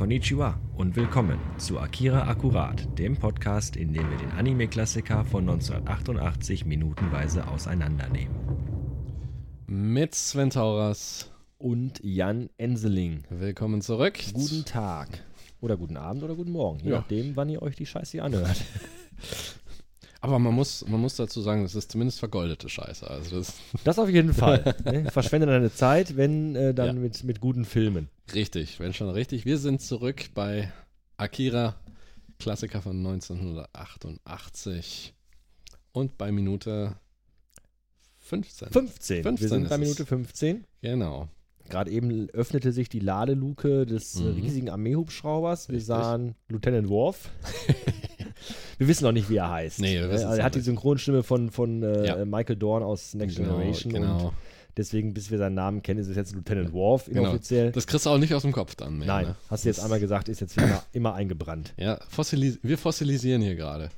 Konnichiwa 0.00 0.58
und 0.78 0.96
willkommen 0.96 1.38
zu 1.58 1.78
Akira 1.78 2.26
Akkurat, 2.26 2.88
dem 2.98 3.18
Podcast, 3.18 3.76
in 3.76 3.92
dem 3.92 4.08
wir 4.10 4.16
den 4.16 4.30
Anime-Klassiker 4.30 5.26
von 5.26 5.46
1988 5.46 6.64
minutenweise 6.64 7.46
auseinandernehmen. 7.46 8.34
Mit 9.66 10.14
Sven 10.14 10.48
Tauras. 10.48 11.30
Und 11.58 12.00
Jan 12.02 12.48
Enseling. 12.56 13.24
Willkommen 13.28 13.82
zurück. 13.82 14.18
Guten 14.32 14.64
Tag. 14.64 15.22
Oder 15.60 15.76
guten 15.76 15.98
Abend 15.98 16.22
oder 16.22 16.34
guten 16.34 16.52
Morgen, 16.52 16.80
je 16.82 16.92
Ja. 16.92 17.00
nachdem, 17.00 17.36
wann 17.36 17.50
ihr 17.50 17.60
euch 17.60 17.76
die 17.76 17.84
Scheiße 17.84 18.12
hier 18.12 18.24
anhört. 18.24 18.56
Aber 20.22 20.38
man 20.38 20.54
muss, 20.54 20.86
man 20.86 21.00
muss 21.00 21.16
dazu 21.16 21.40
sagen, 21.40 21.62
das 21.62 21.74
ist 21.74 21.92
zumindest 21.92 22.18
vergoldete 22.18 22.68
Scheiße. 22.68 23.08
Also 23.08 23.38
das 23.38 23.54
Das 23.84 23.98
auf 23.98 24.08
jeden 24.10 24.34
Fall. 24.34 24.74
ne? 24.84 25.10
Verschwende 25.10 25.46
deine 25.46 25.72
Zeit, 25.72 26.16
wenn 26.16 26.54
äh, 26.56 26.74
dann 26.74 26.86
Ja. 26.86 26.92
mit, 27.02 27.24
mit 27.24 27.40
guten 27.40 27.64
Filmen. 27.64 28.08
Richtig, 28.34 28.80
wenn 28.80 28.92
schon 28.94 29.10
richtig. 29.10 29.44
Wir 29.44 29.58
sind 29.58 29.80
zurück 29.80 30.30
bei 30.34 30.72
Akira, 31.16 31.76
Klassiker 32.38 32.82
von 32.82 32.96
1988. 32.98 35.14
Und 35.92 36.16
bei 36.18 36.30
Minute 36.32 36.96
15. 38.20 38.70
15. 38.70 39.22
15 39.24 39.40
Wir 39.40 39.48
sind 39.48 39.68
bei. 39.68 39.78
Minute 39.78 40.06
15. 40.06 40.64
Genau. 40.82 41.28
Gerade 41.68 41.90
eben 41.90 42.28
öffnete 42.30 42.72
sich 42.72 42.88
die 42.88 43.00
Ladeluke 43.00 43.86
des 43.86 44.16
äh, 44.16 44.22
Mhm. 44.24 44.32
riesigen 44.34 44.70
Armeehubschraubers. 44.70 45.68
Wir 45.68 45.74
Richtig. 45.76 45.86
sahen 45.86 46.34
Lieutenant 46.48 46.88
Worf. 46.88 47.30
wir 48.78 48.88
wissen 48.88 49.04
noch 49.04 49.12
nicht, 49.12 49.30
wie 49.30 49.36
er 49.36 49.50
heißt. 49.50 49.80
Nee, 49.80 49.98
wir 50.00 50.10
also 50.10 50.26
er 50.26 50.44
hat 50.44 50.54
die 50.54 50.58
nicht. 50.58 50.66
Synchronstimme 50.66 51.22
von, 51.22 51.50
von 51.50 51.82
äh, 51.82 52.06
Ja. 52.06 52.24
Michael 52.24 52.56
Dorn 52.56 52.82
aus 52.82 53.14
Next 53.14 53.36
Generation. 53.36 53.94
Und 53.94 54.00
Genau. 54.00 54.32
Deswegen, 54.76 55.14
bis 55.14 55.30
wir 55.30 55.38
seinen 55.38 55.54
Namen 55.54 55.82
kennen, 55.82 56.00
ist 56.00 56.08
es 56.08 56.16
jetzt 56.16 56.34
Lieutenant 56.34 56.72
Worf 56.72 57.06
Genau. 57.06 57.22
inoffiziell. 57.22 57.72
Das 57.72 57.86
kriegst 57.86 58.06
du 58.06 58.10
auch 58.10 58.18
nicht 58.18 58.34
aus 58.34 58.42
dem 58.42 58.52
Kopf 58.52 58.74
dann 58.74 58.98
mehr. 58.98 59.06
Nein, 59.08 59.26
Ne? 59.28 59.36
hast 59.48 59.64
du 59.64 59.68
jetzt 59.68 59.80
einmal 59.80 60.00
gesagt, 60.00 60.28
ist 60.28 60.40
jetzt 60.40 60.56
immer, 60.56 60.82
immer 60.92 61.14
eingebrannt. 61.14 61.74
Ja, 61.76 61.98
fossilis 62.08 62.58
wir 62.62 62.78
fossilisieren 62.78 63.42
hier 63.42 63.56
gerade. 63.56 63.90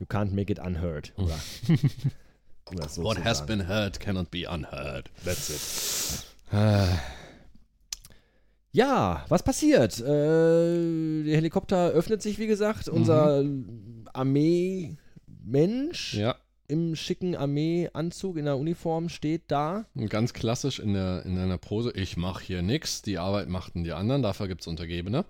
You 0.00 0.06
can't 0.06 0.32
make 0.34 0.52
it 0.52 0.58
unheard. 0.58 1.12
Oder, 1.16 1.38
das 2.76 2.96
so 2.96 3.04
What 3.04 3.24
has 3.24 3.38
sagen. 3.38 3.58
been 3.58 3.68
heard 3.68 4.00
cannot 4.00 4.30
be 4.30 4.48
unheard. 4.48 5.10
That's 5.24 6.24
it. 6.52 6.52
Ja, 8.76 9.24
was 9.28 9.44
passiert? 9.44 10.00
Äh, 10.00 11.22
der 11.24 11.36
Helikopter 11.36 11.90
öffnet 11.90 12.22
sich, 12.22 12.40
wie 12.40 12.48
gesagt. 12.48 12.88
Unser 12.88 13.44
Armee-Mensch 14.12 16.14
ja, 16.14 16.34
im 16.68 16.96
schicken 16.96 17.36
Armeeanzug 17.36 18.36
in 18.36 18.46
der 18.46 18.56
Uniform 18.56 19.08
steht 19.08 19.42
da. 19.48 19.86
Und 19.94 20.10
ganz 20.10 20.32
klassisch 20.32 20.78
in, 20.78 20.94
der, 20.94 21.24
in 21.26 21.38
einer 21.38 21.58
Pose, 21.58 21.92
ich 21.94 22.16
mache 22.16 22.44
hier 22.44 22.62
nichts, 22.62 23.02
die 23.02 23.18
Arbeit 23.18 23.48
machten 23.48 23.84
die 23.84 23.92
anderen, 23.92 24.22
dafür 24.22 24.48
gibt 24.48 24.62
es 24.62 24.66
Untergebene, 24.66 25.24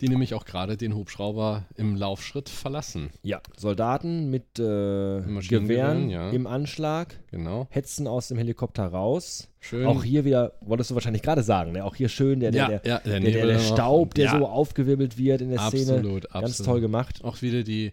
die 0.00 0.08
nämlich 0.08 0.34
auch 0.34 0.44
gerade 0.44 0.76
den 0.76 0.94
Hubschrauber 0.94 1.64
im 1.74 1.96
Laufschritt 1.96 2.48
verlassen. 2.48 3.10
Ja, 3.22 3.40
Soldaten 3.56 4.30
mit 4.30 4.58
äh, 4.58 5.22
Gewehren 5.48 6.10
ja. 6.10 6.30
im 6.30 6.46
Anschlag 6.46 7.18
Genau. 7.30 7.66
hetzen 7.70 8.06
aus 8.06 8.28
dem 8.28 8.38
Helikopter 8.38 8.86
raus. 8.86 9.48
Schön. 9.58 9.86
Auch 9.86 10.04
hier 10.04 10.24
wieder, 10.24 10.52
wolltest 10.60 10.90
du 10.90 10.94
wahrscheinlich 10.94 11.22
gerade 11.22 11.42
sagen, 11.42 11.72
ne? 11.72 11.84
auch 11.84 11.96
hier 11.96 12.08
schön 12.08 12.38
der, 12.38 12.52
der, 12.52 12.62
ja, 12.62 12.68
der, 12.68 12.80
ja, 12.84 12.98
der, 13.00 13.20
der, 13.20 13.46
der. 13.46 13.58
Staub, 13.58 14.14
der 14.14 14.30
so 14.30 14.46
aufgewirbelt 14.46 15.18
wird 15.18 15.40
in 15.40 15.50
der 15.50 15.58
Szene. 15.58 15.94
Absolut, 15.94 16.26
absolut. 16.26 16.44
Ganz 16.44 16.58
toll 16.58 16.80
gemacht. 16.80 17.24
Auch 17.24 17.42
wieder 17.42 17.64
die, 17.64 17.90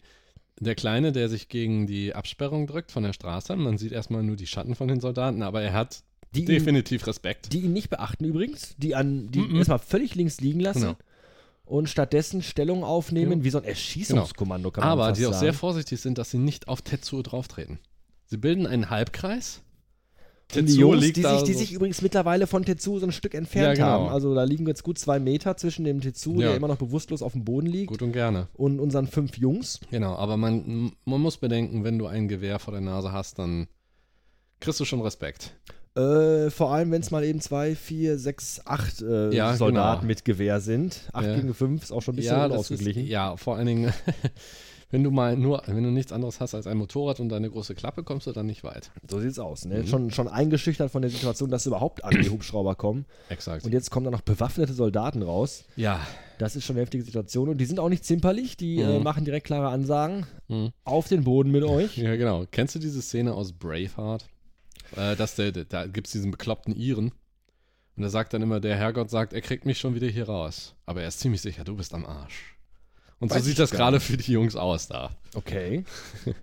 der 0.64 0.76
Kleine, 0.76 1.12
der 1.12 1.30
sich 1.30 1.48
gegen 1.50 1.88
die 1.88 2.14
Absperrung 2.14 2.68
drückt 2.68 2.92
von 2.92 3.04
der 3.04 3.14
Straße. 3.14 3.56
Man 3.56 3.78
sieht 3.78 3.92
erstmal 3.92 4.24
nur 4.24 4.36
die 4.36 4.48
Schatten 4.48 4.76
von 4.76 4.88
den 4.88 5.00
Soldaten, 5.00 5.42
aber 5.42 5.62
er 5.62 5.74
hat 5.74 6.04
Die 6.36 6.42
ihn, 6.42 6.46
definitiv 6.48 7.06
Respekt. 7.08 7.54
die 7.54 7.60
ihn 7.62 7.74
nicht 7.74 7.90
beachten 7.90 8.26
übrigens, 8.26 8.76
die 8.78 8.96
an 8.96 9.30
die 9.32 9.40
Mhm. 9.40 9.56
erstmal 9.58 9.80
völlig 9.80 10.16
links 10.16 10.40
liegen 10.42 10.60
lassen 10.60 10.82
Genau. 10.82 10.96
und 11.66 11.90
stattdessen 11.90 12.42
Stellung 12.42 12.84
aufnehmen, 12.84 13.40
Ja. 13.40 13.44
wie 13.44 13.50
so 13.50 13.58
ein 13.60 13.64
Erschießungskommando, 13.64 14.72
kann 14.72 14.84
man 14.84 14.92
aber 14.92 15.12
die 15.12 15.26
auch 15.26 15.32
sagen. 15.32 15.40
sehr 15.46 15.54
vorsichtig 15.54 16.00
sind, 16.02 16.18
dass 16.18 16.32
sie 16.32 16.38
nicht 16.40 16.68
auf 16.68 16.82
Tetsuo 16.82 17.22
drauftreten. 17.22 17.80
Sie 18.26 18.38
bilden 18.38 18.66
einen 18.68 18.90
Halbkreis. 18.90 19.62
Und 20.56 20.66
die 20.68 20.74
Tetsuo 20.74 20.92
Jungs, 20.92 21.04
liegt 21.04 21.18
die, 21.18 21.22
sich, 21.24 21.44
die 21.44 21.54
so- 21.54 21.60
sich 21.60 21.74
übrigens 21.74 22.02
mittlerweile 22.02 22.48
von 22.48 22.64
Tetsu 22.66 23.00
so 23.00 23.06
ein 23.06 23.12
Stück 23.12 23.34
entfernt 23.34 23.78
Ja, 23.80 23.86
genau. 23.86 24.06
haben. 24.06 24.14
Also 24.14 24.34
da 24.36 24.44
liegen 24.44 24.68
jetzt 24.68 24.84
gut 24.84 24.98
zwei 25.00 25.20
Meter 25.20 25.58
zwischen 25.58 25.86
dem 25.86 26.02
Tetsu, 26.02 26.34
Ja. 26.34 26.48
der 26.50 26.56
immer 26.58 26.68
noch 26.68 26.78
bewusstlos 26.78 27.22
auf 27.22 27.34
dem 27.34 27.44
Boden 27.44 27.68
liegt, 27.68 27.88
Gut 27.90 28.02
und 28.02 28.12
gerne. 28.14 28.48
und 28.54 28.80
unseren 28.80 29.08
fünf 29.08 29.38
Jungs. 29.38 29.80
Genau, 29.92 30.16
aber 30.16 30.38
man, 30.38 30.92
man 31.06 31.22
muss 31.22 31.38
bedenken, 31.38 31.84
wenn 31.84 31.98
du 32.00 32.08
ein 32.08 32.28
Gewehr 32.28 32.60
vor 32.60 32.72
der 32.72 32.82
Nase 32.82 33.12
hast, 33.12 33.40
dann 33.40 33.68
kriegst 34.60 34.80
du 34.80 34.86
schon 34.86 35.02
Respekt. 35.02 35.52
Äh, 35.96 36.50
vor 36.50 36.72
allem, 36.74 36.90
wenn 36.92 37.02
es 37.02 37.12
mal 37.12 37.24
eben 37.24 37.40
zwei, 37.40 37.76
vier, 37.76 38.18
sechs, 38.18 38.62
acht 38.66 39.02
äh, 39.04 39.32
Ja, 39.32 39.56
Soldaten 39.56 40.00
genau. 40.02 40.08
mit 40.08 40.26
Gewehr 40.26 40.60
sind. 40.60 41.08
Acht 41.14 41.26
Ja. 41.26 41.36
gegen 41.36 41.54
fünf 41.54 41.84
ist 41.84 41.92
auch 41.92 42.02
schon 42.02 42.14
ein 42.14 42.18
bisschen 42.18 42.36
das 42.36 42.46
ist, 42.48 42.52
unausgeglichen. 42.72 43.06
ja, 43.06 43.38
vor 43.38 43.58
allen 43.58 43.68
Dingen, 43.68 43.94
wenn 44.94 45.04
du 45.04 45.10
mal 45.10 45.36
nur, 45.36 45.64
wenn 45.66 45.84
du 45.84 45.90
nichts 45.90 46.12
anderes 46.12 46.40
hast 46.40 46.54
als 46.54 46.68
ein 46.68 46.78
Motorrad 46.78 47.20
und 47.20 47.34
eine 47.34 47.50
große 47.50 47.74
Klappe, 47.74 48.04
kommst 48.04 48.28
du 48.28 48.32
dann 48.32 48.46
nicht 48.46 48.64
weit. 48.64 48.92
So 49.10 49.20
sieht's 49.20 49.40
aus. 49.40 49.66
Ne? 49.66 49.80
Mhm. 49.80 49.88
Schon, 49.88 50.12
schon 50.12 50.28
eingeschüchtert 50.28 50.92
von 50.92 51.02
der 51.02 51.10
Situation, 51.10 51.50
dass 51.50 51.66
überhaupt 51.66 52.04
an 52.04 52.12
die 52.22 52.30
Hubschrauber 52.30 52.76
kommen. 52.76 53.06
Exakt. 53.30 53.66
Und 53.66 53.72
jetzt 53.74 53.90
kommen 53.90 54.04
da 54.06 54.12
noch 54.12 54.22
bewaffnete 54.22 54.74
Soldaten 54.74 55.22
raus. 55.24 55.66
ja. 55.76 56.00
Das 56.40 56.56
ist 56.56 56.66
schon 56.66 56.76
eine 56.76 56.82
heftige 56.82 57.04
Situation. 57.04 57.48
Und 57.48 57.60
die 57.60 57.66
sind 57.66 57.80
auch 57.80 57.90
nicht 57.90 58.04
zimperlich. 58.04 58.58
Die 58.58 58.80
äh, 58.80 58.98
Mhm. 58.98 59.04
machen 59.04 59.24
direkt 59.24 59.46
klare 59.46 59.70
Ansagen. 59.70 60.26
Mhm. 60.48 60.72
Auf 60.84 61.08
den 61.08 61.24
Boden 61.24 61.52
mit 61.52 61.64
euch. 61.64 61.96
Ja, 61.98 62.16
genau. 62.16 62.46
Kennst 62.50 62.76
du 62.76 62.80
diese 62.80 63.02
Szene 63.02 63.34
aus 63.34 63.54
Braveheart? 63.54 64.26
Äh, 64.96 65.16
dass 65.16 65.36
der, 65.36 65.52
der, 65.52 65.66
da 65.66 65.86
gibt 65.86 66.08
es 66.08 66.14
diesen 66.14 66.32
bekloppten 66.32 66.76
Iren. 66.76 67.12
Und 67.96 68.04
da 68.04 68.10
sagt 68.10 68.34
dann 68.34 68.42
immer, 68.42 68.60
der 68.60 68.76
Herrgott 68.76 69.10
sagt, 69.12 69.32
er 69.34 69.42
kriegt 69.42 69.66
mich 69.66 69.78
schon 69.80 69.94
wieder 69.96 70.08
hier 70.08 70.26
raus. 70.28 70.76
Aber 70.86 71.02
er 71.04 71.08
ist 71.08 71.20
ziemlich 71.20 71.42
sicher, 71.42 71.64
du 71.64 71.76
bist 71.76 71.94
am 71.94 72.06
Arsch. 72.06 72.56
Und 73.24 73.30
so 73.30 73.36
Weiß 73.36 73.44
sieht 73.46 73.54
ich 73.54 73.58
das 73.58 73.72
gerade 73.72 74.00
für 74.02 74.18
die 74.18 74.32
Jungs 74.34 74.56
aus 74.56 74.88
da. 74.88 75.12
Okay. 75.34 75.84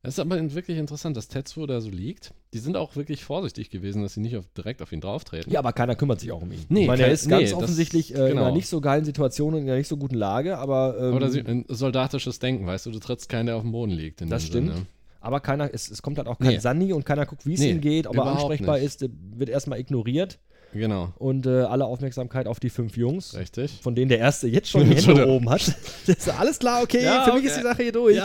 Es 0.00 0.14
ist 0.14 0.20
aber 0.20 0.36
wirklich 0.54 0.78
interessant, 0.78 1.16
dass 1.16 1.26
Tetsuo 1.26 1.66
da 1.66 1.80
so 1.80 1.90
liegt. 1.90 2.32
Die 2.54 2.60
sind 2.60 2.76
auch 2.76 2.94
wirklich 2.94 3.24
vorsichtig 3.24 3.68
gewesen, 3.68 4.00
dass 4.02 4.14
sie 4.14 4.20
nicht 4.20 4.36
auf, 4.36 4.46
direkt 4.56 4.80
auf 4.80 4.92
ihn 4.92 5.00
drauftreten. 5.00 5.52
Ja, 5.52 5.58
aber 5.58 5.72
keiner 5.72 5.96
kümmert 5.96 6.20
sich 6.20 6.30
auch 6.30 6.40
um 6.40 6.52
ihn. 6.52 6.64
Nee, 6.68 6.82
ich 6.82 6.86
meine, 6.86 7.02
er 7.02 7.10
ist 7.10 7.28
ganz 7.28 7.42
nee, 7.42 7.50
das- 7.50 7.54
offensichtlich 7.54 8.14
äh, 8.14 8.18
in 8.20 8.26
genau. 8.28 8.44
einer 8.44 8.52
nicht 8.52 8.68
so 8.68 8.80
geilen 8.80 9.04
Situation 9.04 9.54
und 9.54 9.62
in 9.62 9.68
einer 9.68 9.76
nicht 9.76 9.88
so 9.88 9.96
guten 9.96 10.14
Lage, 10.14 10.56
aber, 10.56 10.96
ähm, 11.00 11.14
Oder 11.14 11.30
sie, 11.30 11.40
ein 11.40 11.64
soldatisches 11.66 12.38
Denken, 12.38 12.64
weißt 12.64 12.86
du, 12.86 12.92
du 12.92 13.00
trittst 13.00 13.28
keinen, 13.28 13.46
der 13.46 13.56
auf 13.56 13.62
dem 13.62 13.72
Boden 13.72 13.90
liegt. 13.90 14.20
in 14.22 14.30
Das 14.30 14.44
stimmt. 14.46 14.72
Sinne. 14.72 14.86
aber 15.20 15.40
keiner, 15.40 15.68
es, 15.74 15.90
es 15.90 16.00
kommt 16.00 16.16
halt 16.18 16.28
auch 16.28 16.38
kein 16.38 16.46
Nee. 16.52 16.58
Sanni 16.60 16.92
und 16.92 17.04
keiner 17.04 17.26
guckt, 17.26 17.44
wie 17.44 17.54
es 17.54 17.60
Nee, 17.60 17.72
ihm 17.72 17.80
geht, 17.80 18.06
ob 18.06 18.16
er 18.16 18.24
ansprechbar 18.24 18.76
nicht. 18.78 18.86
ist, 19.02 19.04
wird 19.36 19.50
erstmal 19.50 19.80
ignoriert 19.80 20.38
Genau, 20.74 21.12
und 21.18 21.46
äh, 21.46 21.62
alle 21.62 21.86
Aufmerksamkeit 21.86 22.46
auf 22.46 22.60
die 22.60 22.68
fünf 22.68 22.96
Jungs. 22.96 23.34
richtig. 23.34 23.78
Von 23.82 23.94
denen 23.94 24.10
der 24.10 24.18
erste 24.18 24.48
jetzt 24.48 24.68
schon 24.68 24.88
die 24.88 24.96
Hände 24.96 25.26
oben 25.26 25.48
hat. 25.48 25.66
Das 26.06 26.16
ist 26.16 26.28
alles 26.28 26.58
klar, 26.58 26.82
okay, 26.82 27.02
Ja, 27.02 27.22
für 27.24 27.32
mich 27.32 27.40
okay. 27.40 27.48
ist 27.48 27.56
die 27.58 27.62
Sache 27.62 27.82
hier 27.84 27.92
durch. 27.92 28.20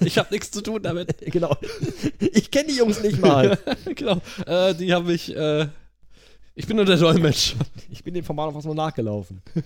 ich 0.00 0.18
habe 0.18 0.28
nichts 0.30 0.50
zu 0.50 0.60
tun 0.60 0.82
damit. 0.82 1.14
Genau. 1.32 1.56
Ich 2.18 2.50
kenne 2.50 2.68
die 2.68 2.76
Jungs 2.76 3.02
nicht 3.02 3.20
mal. 3.20 3.58
genau, 3.94 4.20
äh, 4.46 4.74
die 4.74 4.92
habe 4.92 5.12
ich, 5.14 5.34
äh, 5.34 5.66
ich 6.54 6.66
bin 6.66 6.76
nur 6.76 6.84
der 6.84 6.98
Dolmetscher. 6.98 7.56
Ich 7.90 8.04
bin 8.04 8.12
dem 8.12 8.24
Format 8.24 8.48
einfach 8.48 8.64
nur 8.64 8.74
nachgelaufen. 8.74 9.42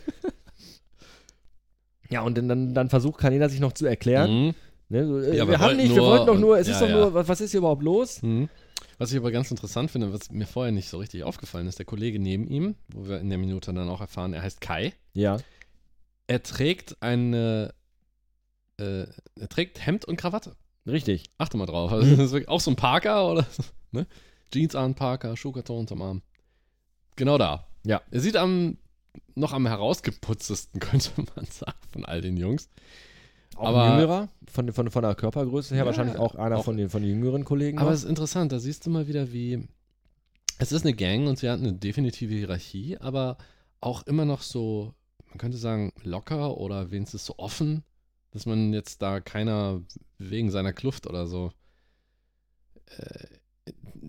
Ja, 2.08 2.20
und 2.20 2.38
dann, 2.38 2.72
dann, 2.72 2.88
versucht 2.88 3.18
Kaneda 3.18 3.48
sich 3.48 3.58
noch 3.58 3.72
zu 3.72 3.84
erklären. 3.84 4.30
Mhm. 4.30 4.54
Ne, 4.88 5.06
so, 5.06 5.18
äh, 5.18 5.36
Ja, 5.36 5.44
wir 5.44 5.48
wir 5.48 5.58
haben 5.58 5.64
wollten 5.64 5.76
nicht, 5.78 5.88
wir 5.90 5.96
nur 5.96 6.06
wollten 6.06 6.26
doch 6.26 6.38
nur, 6.38 6.56
es 6.56 6.68
ja, 6.68 6.74
ist 6.74 6.80
doch 6.80 6.88
ja. 6.88 6.94
nur, 6.94 7.14
was, 7.14 7.26
was 7.26 7.40
ist 7.40 7.50
hier 7.50 7.58
überhaupt 7.58 7.82
los? 7.82 8.22
Mhm. 8.22 8.48
Was 8.98 9.12
ich 9.12 9.18
aber 9.18 9.30
ganz 9.30 9.50
interessant 9.50 9.90
finde, 9.90 10.12
was 10.12 10.30
mir 10.30 10.46
vorher 10.46 10.72
nicht 10.72 10.88
so 10.88 10.98
richtig 10.98 11.24
aufgefallen 11.24 11.66
ist, 11.66 11.78
der 11.78 11.86
Kollege 11.86 12.18
neben 12.18 12.48
ihm, 12.48 12.76
wo 12.88 13.06
wir 13.08 13.20
in 13.20 13.28
der 13.28 13.38
Minute 13.38 13.72
dann 13.72 13.88
auch 13.88 14.00
erfahren, 14.00 14.32
er 14.32 14.42
heißt 14.42 14.60
Kai. 14.60 14.94
Ja. 15.12 15.36
Er 16.26 16.42
trägt 16.42 17.02
eine, 17.02 17.74
äh, 18.78 19.06
er 19.38 19.48
trägt 19.48 19.84
Hemd 19.84 20.04
und 20.06 20.16
Krawatte. 20.16 20.56
Richtig. 20.86 21.30
Achte 21.38 21.56
mal 21.56 21.66
drauf. 21.66 21.92
Also, 21.92 22.08
das 22.10 22.26
ist 22.26 22.32
wirklich 22.32 22.48
auch 22.48 22.60
so 22.60 22.70
ein 22.70 22.76
Parker 22.76 23.30
oder 23.30 23.46
so, 23.50 23.62
ne? 23.90 24.06
Jeans 24.52 24.74
an, 24.74 24.94
Parker, 24.94 25.36
Schuhkarton 25.36 25.80
unterm 25.80 26.02
Arm. 26.02 26.22
Genau 27.16 27.36
da. 27.38 27.66
Ja. 27.84 28.02
Er 28.10 28.20
sieht 28.20 28.36
am 28.36 28.78
noch 29.34 29.52
am 29.52 29.66
herausgeputztesten, 29.66 30.80
könnte 30.80 31.10
man 31.34 31.44
sagen, 31.46 31.78
von 31.92 32.04
all 32.04 32.20
den 32.20 32.36
Jungs. 32.36 32.68
Auch 33.56 33.68
Aber- 33.68 33.84
ein 33.84 33.92
jüngerer, 33.92 34.28
von, 34.50 34.72
von, 34.72 34.90
von 34.90 35.02
der 35.02 35.14
Körpergröße 35.14 35.74
her, 35.74 35.82
Ja, 35.84 35.86
wahrscheinlich 35.86 36.16
auch 36.18 36.34
einer 36.34 36.58
auch- 36.58 36.64
von, 36.64 36.76
den, 36.76 36.88
von 36.90 37.02
den 37.02 37.10
jüngeren 37.10 37.44
Kollegen. 37.44 37.78
Aber 37.78 37.90
es 37.92 38.04
ist 38.04 38.08
interessant, 38.10 38.52
da 38.52 38.58
siehst 38.58 38.84
du 38.86 38.90
mal 38.90 39.08
wieder, 39.08 39.32
wie. 39.32 39.66
Es 40.58 40.72
ist 40.72 40.84
eine 40.86 40.94
Gang 40.94 41.26
und 41.28 41.38
sie 41.38 41.50
hat 41.50 41.60
eine 41.60 41.72
definitive 41.74 42.34
Hierarchie, 42.34 42.96
aber 42.98 43.36
auch 43.80 44.06
immer 44.06 44.24
noch 44.24 44.40
so, 44.42 44.94
man 45.28 45.38
könnte 45.38 45.58
sagen, 45.58 45.92
locker 46.02 46.56
oder 46.56 46.90
wenigstens 46.90 47.26
so 47.26 47.34
offen, 47.38 47.82
dass 48.30 48.46
man 48.46 48.72
jetzt 48.72 49.02
da 49.02 49.20
keiner 49.20 49.82
wegen 50.18 50.50
seiner 50.50 50.72
Kluft 50.72 51.06
oder 51.06 51.26
so. 51.26 51.52
Äh, 52.98 53.26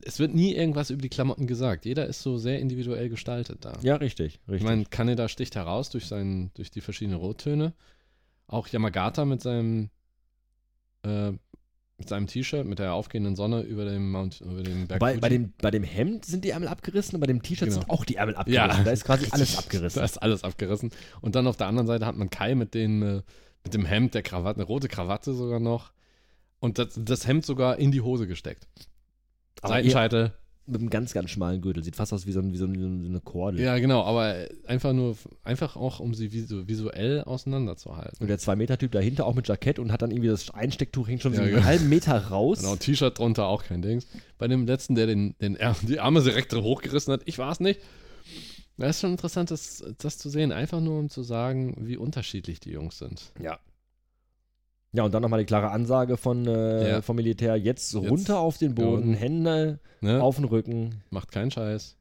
es 0.03 0.19
wird 0.19 0.33
nie 0.33 0.53
irgendwas 0.53 0.89
über 0.89 1.01
die 1.01 1.09
Klamotten 1.09 1.47
gesagt. 1.47 1.85
Jeder 1.85 2.05
ist 2.05 2.21
so 2.21 2.37
sehr 2.37 2.59
individuell 2.59 3.09
gestaltet 3.09 3.65
da. 3.65 3.73
ja, 3.81 3.95
richtig. 3.95 4.39
richtig. 4.47 4.55
Ich 4.55 4.63
meine, 4.63 4.85
Kaneda 4.85 5.27
sticht 5.27 5.55
heraus 5.55 5.89
durch, 5.89 6.05
seinen, 6.05 6.51
durch 6.53 6.69
die 6.71 6.81
verschiedenen 6.81 7.19
Rottöne. 7.19 7.73
Auch 8.47 8.67
Yamagata 8.67 9.25
mit 9.25 9.41
seinem 9.41 9.89
äh, 11.03 11.31
mit 11.99 12.09
seinem 12.09 12.27
T-Shirt 12.27 12.65
mit 12.67 12.77
der 12.79 12.93
aufgehenden 12.93 13.35
Sonne 13.35 13.61
über 13.61 13.83
dem 13.83 14.11
Mount, 14.11 14.41
über 14.41 14.61
dem 14.61 14.87
Berg. 14.87 14.99
Bei, 14.99 15.17
bei, 15.17 15.29
dem, 15.29 15.53
bei 15.59 15.71
dem 15.71 15.83
Hemd 15.83 16.25
sind 16.25 16.45
die 16.45 16.51
Ärmel 16.51 16.67
abgerissen 16.67 17.15
und 17.15 17.21
bei 17.21 17.27
dem 17.27 17.41
T-Shirt 17.41 17.69
Genau. 17.69 17.81
sind 17.81 17.89
auch 17.89 18.05
die 18.05 18.17
Ärmel 18.17 18.35
abgerissen. 18.35 18.85
Da 18.85 18.91
ist 18.91 19.03
quasi 19.03 19.27
alles 19.31 19.57
abgerissen. 19.57 19.99
Da 19.99 20.05
ist 20.05 20.17
alles 20.21 20.43
abgerissen. 20.43 20.91
Und 21.21 21.35
dann 21.35 21.47
auf 21.47 21.57
der 21.57 21.67
anderen 21.67 21.87
Seite 21.87 22.05
hat 22.05 22.15
man 22.15 22.29
Kai 22.29 22.53
mit, 22.53 22.75
den, 22.75 23.01
äh, 23.01 23.21
mit 23.63 23.73
dem 23.73 23.85
Hemd, 23.85 24.13
der 24.13 24.21
Krawatte, 24.21 24.59
eine 24.59 24.67
rote 24.67 24.87
Krawatte 24.87 25.33
sogar 25.33 25.59
noch. 25.59 25.91
Und 26.59 26.77
das, 26.77 26.89
das 26.95 27.25
Hemd 27.25 27.45
sogar 27.47 27.79
in 27.79 27.91
die 27.91 28.01
Hose 28.01 28.27
gesteckt. 28.27 28.67
Aber 29.61 29.73
Seitenscheitel. 29.73 30.33
Mit 30.69 30.81
einem 30.81 30.89
ganz, 30.89 31.13
ganz 31.13 31.29
schmalen 31.29 31.61
Gürtel. 31.61 31.81
Sieht 31.83 31.95
fast 31.95 32.11
aus 32.11 32.27
wie 32.27 32.33
so, 32.33 32.39
ein, 32.41 32.51
wie 32.51 32.57
so, 32.57 32.65
ein, 32.65 32.75
wie 32.75 33.03
so 33.03 33.09
eine 33.09 33.21
Kordel. 33.21 33.61
Ja, 33.61 33.77
genau, 33.79 34.03
aber 34.03 34.35
einfach 34.65 34.91
nur, 34.91 35.15
einfach 35.43 35.75
auch, 35.77 35.99
um 36.01 36.13
sie 36.13 36.33
visu 36.33 36.67
visuell 36.67 37.23
auseinanderzuhalten. 37.23 38.17
Und 38.19 38.27
der 38.27 38.37
2-Meter-Typ 38.37 38.91
dahinter 38.91 39.25
auch 39.25 39.33
mit 39.33 39.47
Jackett 39.47 39.79
und 39.79 39.91
hat 39.93 40.01
dann 40.01 40.11
irgendwie 40.11 40.27
das 40.27 40.49
Einstecktuch 40.51 41.07
hängt 41.07 41.21
schon 41.21 41.31
so 41.33 41.39
Ja, 41.39 41.45
einen 41.45 41.55
genau. 41.55 41.65
halben 41.65 41.87
Meter 41.89 42.17
raus. 42.27 42.59
Genau, 42.59 42.75
T-Shirt 42.75 43.17
drunter 43.17 43.47
auch 43.47 43.63
kein 43.63 43.81
Dings. 43.81 44.05
Bei 44.37 44.47
dem 44.49 44.65
letzten, 44.67 44.95
der 44.95 45.07
den, 45.07 45.35
den 45.39 45.55
Ärm- 45.57 45.85
die 45.87 45.99
Arme 46.01 46.21
direkt 46.21 46.53
hochgerissen 46.53 47.13
hat, 47.13 47.21
ich 47.25 47.37
war 47.37 47.51
es 47.51 47.59
nicht. 47.61 47.79
Das 48.77 48.97
ist 48.97 49.01
schon 49.01 49.11
interessant, 49.11 49.49
das, 49.49 49.83
das 49.97 50.17
zu 50.19 50.29
sehen, 50.29 50.51
einfach 50.51 50.79
nur 50.81 50.99
um 50.99 51.09
zu 51.09 51.23
sagen, 51.23 51.75
wie 51.79 51.97
unterschiedlich 51.97 52.59
die 52.59 52.71
Jungs 52.71 52.97
sind. 52.99 53.31
Ja. 53.41 53.57
Ja, 54.93 55.03
und 55.03 55.13
dann 55.13 55.21
nochmal 55.21 55.39
die 55.39 55.45
klare 55.45 55.69
Ansage 55.71 56.17
von, 56.17 56.47
äh, 56.47 56.89
Ja. 56.89 57.01
vom 57.01 57.15
Militär: 57.17 57.55
jetzt 57.57 57.93
runter 57.95 58.09
Jetzt 58.17 58.29
auf 58.31 58.57
den 58.57 58.73
Boden, 58.75 58.89
Boden. 59.01 59.13
Hände 59.13 59.79
Ne? 60.01 60.21
auf 60.21 60.35
den 60.37 60.45
Rücken. 60.45 61.01
Macht 61.09 61.31
keinen 61.31 61.51
Scheiß. 61.51 61.95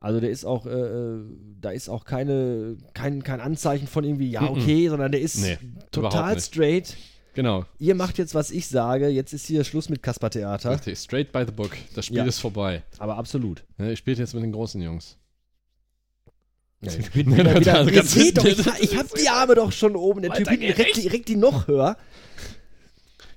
Also 0.00 0.18
der 0.18 0.30
ist 0.30 0.44
auch, 0.44 0.66
äh, 0.66 0.70
äh, 0.70 1.20
da 1.60 1.70
ist 1.70 1.88
auch 1.88 2.04
keine, 2.04 2.76
kein, 2.92 3.22
kein 3.22 3.40
Anzeichen 3.40 3.86
von 3.86 4.02
irgendwie, 4.02 4.30
ja, 4.30 4.42
okay, 4.42 4.88
sondern 4.88 5.12
der 5.12 5.20
ist 5.20 5.40
Nee, 5.40 5.58
total 5.92 6.40
straight. 6.40 6.96
Genau. 7.34 7.64
Ihr 7.78 7.94
macht 7.94 8.18
jetzt, 8.18 8.34
was 8.34 8.50
ich 8.50 8.66
sage, 8.66 9.08
jetzt 9.08 9.32
ist 9.32 9.46
hier 9.46 9.62
Schluss 9.64 9.88
mit 9.88 10.02
Kasper-Theater. 10.02 10.72
Richtig, 10.72 10.98
straight 10.98 11.30
by 11.32 11.44
the 11.46 11.52
book. 11.52 11.70
Das 11.94 12.06
Spiel 12.06 12.18
Ja. 12.18 12.24
ist 12.24 12.40
vorbei. 12.40 12.82
Aber 12.98 13.16
absolut. 13.16 13.62
Ne, 13.78 13.92
Ich 13.92 14.00
spiele 14.00 14.16
jetzt 14.18 14.34
mit 14.34 14.42
den 14.42 14.52
großen 14.52 14.82
Jungs. 14.82 15.16
Ja, 16.82 16.90
Ja, 16.92 16.98
ich 16.98 17.10
bin 17.12 17.32
wieder, 17.32 17.44
da- 17.44 17.60
wieder, 17.60 17.72
da- 17.72 17.84
ihr 17.84 17.92
ganz 17.92 18.12
seht 18.12 18.36
doch, 18.38 18.44
ich, 18.44 18.58
wissen- 18.58 18.72
ich 18.80 18.96
hab 18.98 19.06
die 19.14 19.28
Arme 19.28 19.54
doch 19.54 19.70
schon 19.72 19.94
oben. 19.96 20.22
Der 20.22 20.32
Typ 20.32 20.48
hinten 20.48 20.72
reckt 20.72 21.28
die 21.28 21.36
noch 21.36 21.68
höher. 21.68 21.96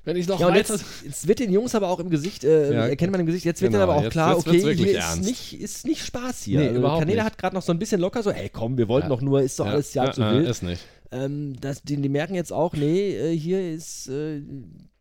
Wenn 0.05 0.15
ich 0.17 0.27
noch 0.27 0.39
Ja, 0.39 0.47
weiter. 0.49 0.73
jetzt, 0.75 0.85
jetzt 1.03 1.27
wird 1.27 1.39
den 1.39 1.51
Jungs 1.51 1.73
aber 1.75 1.89
auch 1.89 1.99
im 1.99 2.09
Gesicht, 2.09 2.43
äh, 2.43 2.73
Ja, 2.73 2.85
erkennt 2.87 3.11
man 3.11 3.19
im 3.21 3.25
Gesicht, 3.25 3.43
jetzt 3.43 3.61
wird 3.61 3.71
genau, 3.71 3.81
dann 3.81 3.89
aber 3.89 3.99
auch 3.99 4.03
jetzt- 4.03 4.11
klar, 4.13 4.35
jetzt 4.35 4.47
okay, 4.47 4.75
hier 4.75 4.99
ist 4.99 5.21
nicht, 5.23 5.59
ist 5.59 5.85
nicht 5.85 6.05
Spaß 6.05 6.43
hier. 6.43 6.59
Nee, 6.61 6.67
also, 6.77 6.99
Kaneda 6.99 7.23
hat 7.23 7.37
gerade 7.37 7.55
noch 7.55 7.63
so 7.63 7.71
ein 7.71 7.79
bisschen 7.79 7.99
locker 7.99 8.21
so, 8.23 8.29
ey 8.31 8.49
komm, 8.49 8.77
wir 8.77 8.87
wollten 8.87 9.07
Ja. 9.07 9.15
doch 9.15 9.21
nur, 9.21 9.41
ist 9.41 9.59
doch 9.59 9.65
alles 9.65 9.93
ja 9.95 10.05
äh, 10.09 10.17
wild. 10.17 10.47
Ist 10.47 10.63
nicht. 10.63 10.81
Ähm, 11.11 11.55
das, 11.59 11.81
die, 11.83 11.97
die 11.97 12.09
merken 12.09 12.35
jetzt 12.35 12.53
auch, 12.53 12.73
nee, 12.73 13.15
äh, 13.17 13.37
hier 13.37 13.71
ist, 13.73 14.07
äh, 14.09 14.41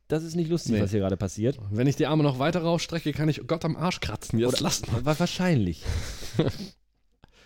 das 0.09 0.23
ist 0.25 0.37
nicht 0.37 0.51
lustig, 0.51 0.73
Nee. 0.73 0.81
was 0.83 0.91
hier 0.91 1.01
gerade 1.01 1.17
passiert. 1.17 1.59
Wenn 1.71 1.87
ich 1.87 1.97
die 1.97 2.07
Arme 2.07 2.23
noch 2.23 2.39
weiter 2.39 2.61
rausstrecke, 2.63 3.13
kann 3.13 3.29
ich 3.29 3.47
Gott 3.47 3.65
am 3.65 3.77
Arsch 3.77 4.01
kratzen. 4.01 4.39
Jetzt 4.39 4.55
Oder- 4.55 4.63
lasst 4.63 4.91
mal. 4.93 5.05
Wa- 5.05 5.17
Wahrscheinlich. 5.19 5.83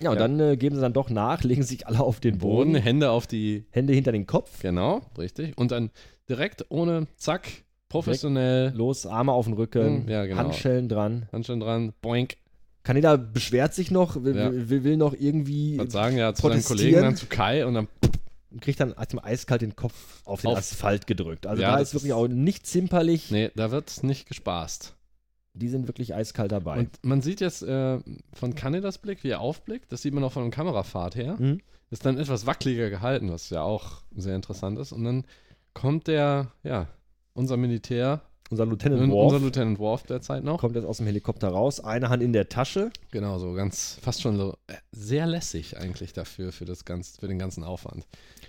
ja, 0.01 0.11
und 0.11 0.17
Ja. 0.17 0.23
dann 0.29 0.39
äh, 0.41 0.57
geben 0.57 0.77
sie 0.77 0.83
dann 0.83 0.93
doch 0.93 1.11
nach, 1.11 1.43
legen 1.45 1.63
sich 1.63 1.87
alle 1.87 2.01
auf 2.01 2.21
den 2.21 2.39
Boden, 2.39 2.73
Boden, 2.73 2.83
Hände 2.83 3.11
auf 3.11 3.27
die. 3.27 3.65
Hände 3.71 3.93
hinter 3.95 4.13
den 4.13 4.27
Kopf, 4.27 4.61
Genau, 4.63 5.03
richtig. 5.17 5.57
Und 5.57 5.71
dann 5.73 5.91
direkt 6.29 6.67
ohne 6.69 7.07
Zack, 7.17 7.49
professionell, 7.89 8.73
los, 8.75 9.07
Arme 9.07 9.33
auf 9.33 9.47
den 9.47 9.55
Rücken, 9.55 10.03
Hm, 10.05 10.09
ja, 10.09 10.27
genau. 10.27 10.39
Handschellen 10.39 10.89
dran. 10.89 11.27
Handschellen 11.33 11.61
dran, 11.61 11.93
boink. 12.03 12.37
Kaneda 12.85 13.17
beschwert 13.17 13.75
sich 13.75 13.91
noch, 13.91 14.23
will, 14.25 14.37
Ja. 14.37 14.51
will, 14.53 14.85
will 14.85 14.97
noch 14.97 15.15
irgendwie, 15.19 15.79
Was 15.79 15.93
sagen 15.93 16.17
ja 16.17 16.33
zu 16.35 16.49
seinem. 16.49 16.63
Kollegen, 16.65 17.01
dann 17.03 17.17
zu 17.17 17.27
Kai 17.27 17.67
und 17.67 17.75
dann. 17.75 17.89
kriegt 18.63 18.81
dann 18.81 18.93
erstmal 18.95 19.25
eiskalt 19.27 19.61
den 19.61 19.77
Kopf 19.77 20.23
auf 20.25 20.41
den 20.41 20.51
Auf- 20.51 20.59
Asphalt 20.59 21.07
gedrückt. 21.07 21.47
Also 21.47 21.63
Ja, 21.63 21.73
da 21.77 21.79
ist 21.83 21.93
wirklich 21.93 22.15
auch 22.15 22.29
nicht 22.29 22.67
zimperlich. 22.67 23.31
Nee, 23.31 23.51
da 23.55 23.71
wird 23.71 24.03
nicht 24.03 24.27
gespaßt. 24.27 24.95
Die 25.53 25.69
sind 25.69 25.87
wirklich 25.87 26.15
eiskalt 26.15 26.51
dabei. 26.53 26.79
Und 26.79 26.91
man 27.03 27.21
sieht 27.21 27.41
jetzt 27.41 27.63
äh, 27.63 27.99
von 28.33 28.55
Kanedas 28.55 28.99
Blick, 28.99 29.23
wie 29.23 29.29
er 29.31 29.41
aufblickt, 29.41 29.93
das 29.93 30.01
sieht 30.03 30.15
man 30.15 30.25
auch 30.25 30.33
von 30.33 30.45
der 30.45 30.51
Kamerafahrt 30.51 31.15
her, 31.17 31.37
Mhm. 31.39 31.61
ist 31.91 32.07
dann 32.07 32.17
etwas 32.17 32.47
wackeliger 32.47 32.89
gehalten, 32.91 33.31
was 33.31 33.51
ja 33.51 33.61
auch 33.63 34.03
sehr 34.17 34.35
interessant 34.37 34.79
ist. 34.79 34.93
Und 34.93 35.05
dann 35.05 35.25
kommt 35.79 36.09
der, 36.09 36.51
ja, 36.65 36.89
unser 37.35 37.57
Militär, 37.57 38.23
unser 38.51 38.67
Lieutenant 38.67 39.13
Worf 39.13 39.33
unser 39.33 39.45
Lieutenant 39.45 39.79
Worf 39.79 40.03
derzeit 40.03 40.43
noch. 40.43 40.59
kommt 40.59 40.75
jetzt 40.75 40.87
aus 40.87 40.97
dem 40.97 41.07
Helikopter 41.07 41.49
raus, 41.49 41.79
eine 41.79 42.09
Hand 42.09 42.21
in 42.21 42.33
der 42.33 42.49
Tasche. 42.49 42.91
Genau, 43.13 43.39
so 43.39 43.53
ganz, 43.53 43.97
fast 44.03 44.21
schon 44.23 44.37
so 44.37 44.57
äh, 44.67 44.75
sehr 44.91 45.27
lässig 45.27 45.77
eigentlich 45.79 46.13
dafür, 46.13 46.51
für, 46.51 46.65
das 46.65 46.85
ganz, 46.85 47.19
für 47.21 47.29
den 47.29 47.39
ganzen 47.39 47.63
Aufwand. 47.63 48.07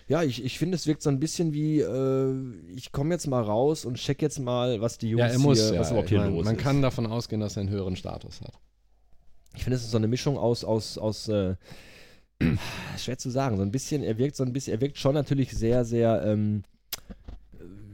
Ja, 0.07 0.23
ich, 0.23 0.43
ich 0.43 0.57
finde, 0.57 0.75
es 0.75 0.87
wirkt 0.87 1.03
so 1.03 1.09
ein 1.11 1.19
bisschen 1.19 1.53
wie, 1.53 1.81
äh, 1.81 2.33
ich 2.75 2.91
komme 2.91 3.13
jetzt 3.13 3.27
mal 3.27 3.43
raus 3.43 3.85
und 3.85 3.97
check 3.97 4.23
jetzt 4.23 4.39
mal, 4.39 4.81
was 4.81 4.97
die 4.97 5.09
Jungs 5.09 5.21
Ja, 5.21 5.27
er 5.27 5.39
muss, 5.39 5.59
hier, 5.59 5.75
ja. 5.75 5.79
was 5.81 5.91
überhaupt 5.91 6.09
hier 6.09 6.21
mein, 6.21 6.33
los 6.33 6.45
man 6.45 6.55
ist. 6.55 6.61
kann 6.63 6.81
davon 6.81 7.05
ausgehen, 7.05 7.41
dass 7.41 7.57
er 7.57 7.61
einen 7.61 7.69
höheren 7.69 7.95
Status 7.95 8.41
hat. 8.41 8.53
ich 9.55 9.63
finde, 9.63 9.75
es 9.75 9.83
ist 9.83 9.91
so 9.91 9.97
eine 9.97 10.07
Mischung 10.07 10.35
aus, 10.39 10.63
aus, 10.63 10.97
aus 10.97 11.27
äh, 11.27 11.55
schwer 12.97 13.19
zu 13.19 13.29
sagen, 13.29 13.57
so 13.57 13.61
ein 13.61 13.71
bisschen, 13.71 14.01
er 14.01 14.17
wirkt 14.17 14.35
so 14.35 14.43
ein 14.43 14.51
bisschen, 14.51 14.73
er 14.73 14.81
wirkt 14.81 14.97
schon 14.97 15.13
natürlich 15.13 15.51
sehr, 15.51 15.85
sehr, 15.85 16.23
ähm, 16.25 16.63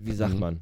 wie 0.06 0.14
sagt 0.14 0.36
Mhm. 0.36 0.40
man, 0.40 0.62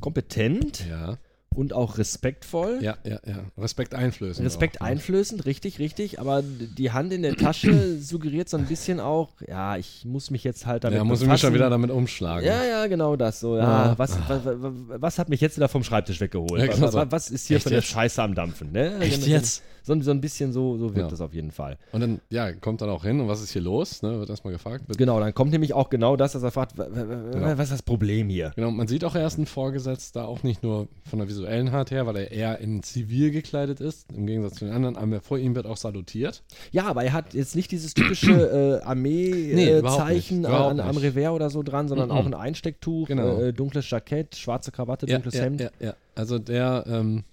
kompetent 0.00 0.86
Ja, 0.88 1.18
und 1.54 1.72
auch 1.72 1.98
respektvoll. 1.98 2.78
ja, 2.80 2.96
ja, 3.04 3.18
ja. 3.26 3.40
Respekt 3.58 3.94
einflößend. 3.94 4.46
Respekt 4.46 4.80
auch, 4.80 4.84
ne? 4.86 4.92
einflößend, 4.92 5.46
richtig, 5.46 5.78
richtig, 5.80 6.20
aber 6.20 6.42
die 6.42 6.92
Hand 6.92 7.12
in 7.12 7.22
der 7.22 7.34
Tasche 7.36 7.96
suggeriert 8.00 8.48
so 8.48 8.56
ein 8.56 8.66
bisschen 8.66 9.00
auch, 9.00 9.30
ja, 9.46 9.76
ich 9.76 10.04
muss 10.04 10.30
mich 10.30 10.44
jetzt 10.44 10.66
halt 10.66 10.84
damit 10.84 10.98
Ja, 10.98 11.04
muss 11.04 11.18
ich 11.18 11.22
mich 11.22 11.28
befassen. 11.30 11.40
schon 11.46 11.54
wieder 11.54 11.68
damit 11.70 11.90
umschlagen. 11.90 12.46
Ja, 12.46 12.62
ja, 12.64 12.86
genau 12.86 13.16
das. 13.16 13.40
So, 13.40 13.56
ja, 13.56 13.64
Ah. 13.64 13.94
was, 13.96 14.16
was, 14.28 14.44
was, 14.44 14.72
was 15.00 15.18
hat 15.18 15.28
mich 15.28 15.40
jetzt 15.40 15.56
wieder 15.56 15.68
vom 15.68 15.82
Schreibtisch 15.82 16.20
weggeholt? 16.20 16.60
Ja, 16.60 16.66
genau 16.66 16.92
was, 16.92 17.10
was, 17.10 17.30
ist 17.30 17.46
hier 17.48 17.56
Echt 17.56 17.64
für 17.64 17.70
eine 17.70 17.78
jetzt? 17.78 17.88
Scheiße 17.88 18.22
am 18.22 18.34
Dampfen? 18.34 18.70
Ne? 18.72 18.98
Echt 19.00 19.26
jetzt? 19.26 19.62
So, 19.82 19.98
so 20.02 20.10
ein 20.10 20.20
bisschen 20.20 20.52
so, 20.52 20.76
so 20.76 20.90
wirkt 20.90 20.98
Ja. 20.98 21.08
das 21.08 21.22
auf 21.22 21.32
jeden 21.32 21.50
Fall. 21.50 21.78
Und 21.92 22.00
dann, 22.02 22.20
ja, 22.28 22.52
kommt 22.52 22.82
dann 22.82 22.90
auch 22.90 23.02
hin 23.02 23.18
und 23.18 23.28
was 23.28 23.40
ist 23.42 23.50
hier 23.52 23.62
los? 23.62 24.02
Ne, 24.02 24.18
wird 24.20 24.28
erstmal 24.28 24.52
gefragt. 24.52 24.84
Genau, 24.98 25.18
dann 25.18 25.32
kommt 25.32 25.52
nämlich 25.52 25.72
auch 25.72 25.88
genau 25.88 26.16
das, 26.16 26.32
dass 26.32 26.42
er 26.42 26.50
fragt, 26.50 26.76
Genau. 26.76 27.56
was 27.56 27.64
ist 27.64 27.72
das 27.72 27.82
Problem 27.82 28.28
hier? 28.28 28.52
Genau, 28.56 28.70
man 28.70 28.86
sieht 28.88 29.04
auch 29.04 29.14
erst 29.16 29.38
einen 29.38 29.46
Vorgesetzter, 29.46 30.28
auch 30.28 30.42
nicht 30.42 30.62
nur 30.62 30.88
von 31.08 31.18
der 31.18 31.26
visuellen 31.40 31.68
Art 31.68 31.90
her, 31.90 32.06
weil 32.06 32.16
er 32.16 32.30
eher 32.30 32.58
in 32.58 32.82
Zivil 32.82 33.30
gekleidet 33.30 33.80
ist, 33.80 34.12
im 34.12 34.26
Gegensatz 34.26 34.54
zu 34.56 34.64
den 34.66 34.74
anderen, 34.74 34.96
aber 34.96 35.20
vor 35.20 35.38
ihm 35.38 35.54
wird 35.54 35.66
auch 35.66 35.76
salutiert. 35.76 36.42
Ja, 36.70 36.84
aber 36.86 37.04
er 37.04 37.12
hat 37.12 37.34
jetzt 37.34 37.56
nicht 37.56 37.70
dieses 37.70 37.94
typische 37.94 38.30
äh, 38.86 38.94
Nee, 38.94 39.74
Armee-Zeichen 39.80 40.40
nicht. 40.40 40.48
Überhaupt 40.48 40.70
an, 40.72 40.80
am. 40.80 40.96
Revers 40.96 41.30
oder 41.32 41.50
so 41.50 41.62
dran, 41.62 41.88
sondern 41.88 42.08
Mhm. 42.10 42.14
auch 42.14 42.26
ein 42.26 42.34
Einstecktuch, 42.34 43.08
Genau. 43.08 43.40
äh, 43.40 43.52
dunkles 43.52 43.88
Jackett, 43.90 44.36
schwarze 44.36 44.70
Krawatte, 44.72 45.06
dunkles 45.06 45.34
ja, 45.34 45.42
Hemd. 45.42 45.60
Ja, 45.60 45.70
ja. 45.80 45.94
Also 46.14 46.38
der, 46.38 46.84
ähm, 46.86 47.24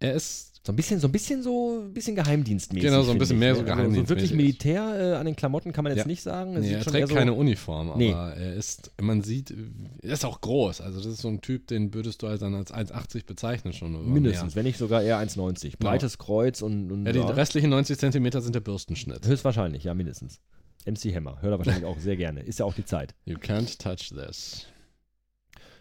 er 0.00 0.14
ist, 0.14 0.53
So 0.66 0.72
ein 0.72 0.76
bisschen, 0.76 0.98
so 0.98 1.08
ein 1.08 1.12
bisschen 1.12 1.42
so 1.42 1.78
ein 1.82 1.92
bisschen 1.92 2.16
geheimdienstmäßig. 2.16 2.88
Genau, 2.88 3.02
so 3.02 3.10
ein 3.12 3.18
bisschen 3.18 3.36
ich, 3.36 3.40
mehr 3.40 3.50
ne? 3.50 3.54
so 3.56 3.60
Also 3.64 3.74
geheimdienstmäßig. 3.74 4.08
wirklich 4.08 4.32
Militär 4.34 5.12
äh, 5.12 5.16
an 5.16 5.26
den 5.26 5.36
Klamotten 5.36 5.72
kann 5.72 5.84
man 5.84 5.90
jetzt 5.92 6.04
Ja. 6.04 6.06
nicht 6.06 6.22
sagen. 6.22 6.58
Nee, 6.58 6.72
er 6.72 6.80
trägt 6.82 7.08
so, 7.08 7.14
keine 7.14 7.34
Uniform, 7.34 7.90
aber 7.90 7.98
Nee. 7.98 8.12
er 8.12 8.54
ist, 8.54 8.90
man 8.98 9.20
sieht, 9.20 9.52
er 10.00 10.14
ist 10.14 10.24
auch 10.24 10.40
groß. 10.40 10.80
Also 10.80 11.00
das 11.00 11.06
ist 11.06 11.20
so 11.20 11.28
ein 11.28 11.42
Typ, 11.42 11.66
den 11.66 11.92
würdest 11.92 12.22
du 12.22 12.28
als, 12.28 12.40
dann 12.40 12.54
als 12.54 12.72
1,80 12.72 13.26
bezeichnen 13.26 13.74
schon. 13.74 14.10
Mindestens, 14.10 14.56
wenn 14.56 14.64
nicht 14.64 14.78
sogar 14.78 15.02
eher 15.02 15.18
1,90. 15.18 15.74
Breites 15.78 16.16
Kreuz 16.16 16.62
und, 16.62 16.90
und 16.90 17.02
Mehr. 17.02 17.14
Ja, 17.14 17.20
die 17.20 17.28
ja, 17.28 17.34
restlichen 17.34 17.68
90 17.68 17.98
Zentimeter 17.98 18.40
sind 18.40 18.54
der 18.54 18.60
Bürstenschnitt. 18.60 19.26
höchstwahrscheinlich, 19.26 19.84
ja, 19.84 19.92
mindestens. 19.92 20.40
MC 20.86 21.14
Hammer, 21.14 21.42
hört 21.42 21.52
er 21.52 21.58
wahrscheinlich 21.58 21.84
auch 21.84 21.98
sehr 21.98 22.16
gerne. 22.16 22.40
Ist 22.40 22.58
ja 22.58 22.64
auch 22.64 22.74
die 22.74 22.84
Zeit. 22.86 23.14
You 23.26 23.36
can't 23.36 23.78
touch 23.78 24.10
this. 24.18 24.66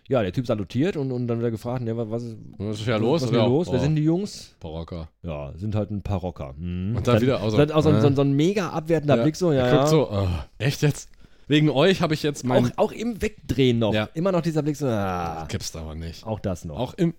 Ja, 0.10 0.22
der 0.22 0.34
Typ 0.34 0.46
salutiert 0.46 0.98
und, 0.98 1.12
und 1.14 1.28
dann 1.28 1.38
wird 1.40 1.48
er 1.48 1.52
gefragt, 1.52 1.82
ne, 1.84 1.96
was, 1.96 2.10
was 2.10 2.24
ist, 2.24 2.38
Was 2.58 2.80
ist 2.82 2.88
ja 2.88 2.96
was 2.96 3.02
los? 3.02 3.24
ist 3.24 3.30
hier 3.30 3.40
los? 3.40 3.68
Wer 3.72 3.80
Oh, 3.80 3.84
sind 3.84 3.96
die 3.96 4.04
Jungs? 4.04 4.54
Barocker. 4.60 5.08
Ja, 5.22 5.54
sind 5.56 5.76
halt 5.76 5.92
ein 5.92 6.02
paar 6.02 6.20
Rocker. 6.20 6.54
Mhm. 6.58 6.98
Und 6.98 7.08
dann 7.08 7.22
wieder 7.22 7.42
auch 7.42 7.50
so, 7.50 7.58
dann 7.58 7.72
auch 7.72 7.82
so, 7.84 7.90
ein- 7.90 8.02
so, 8.02 8.08
äh. 8.10 8.14
so 8.14 8.22
ein 8.22 8.34
mega 8.34 8.70
abwertender 8.70 9.18
Blick, 9.18 9.36
so, 9.38 9.54
ja. 9.54 9.66
er 9.66 9.72
guckt 9.72 9.84
ja. 9.84 9.88
so, 9.88 10.10
oh, 10.12 10.28
echt 10.58 10.82
jetzt? 10.82 11.10
Wegen 11.48 11.70
euch 11.70 12.02
habe 12.02 12.14
ich 12.14 12.24
jetzt 12.24 12.44
mein... 12.46 12.66
auch, 12.78 12.88
auch 12.88 12.92
im 12.92 13.22
Wegdrehen 13.22 13.80
noch. 13.80 13.94
Ja. 13.94 14.10
Immer 14.14 14.32
noch 14.34 14.42
dieser 14.42 14.62
Blick, 14.62 14.76
so, 14.76 14.88
ah, 14.88 15.46
Gibt's 15.50 15.76
aber 15.76 15.96
nicht. 15.96 16.26
auch 16.26 16.40
das 16.40 16.66
noch. 16.66 16.78
Auch 16.78 16.94
im... 16.96 17.14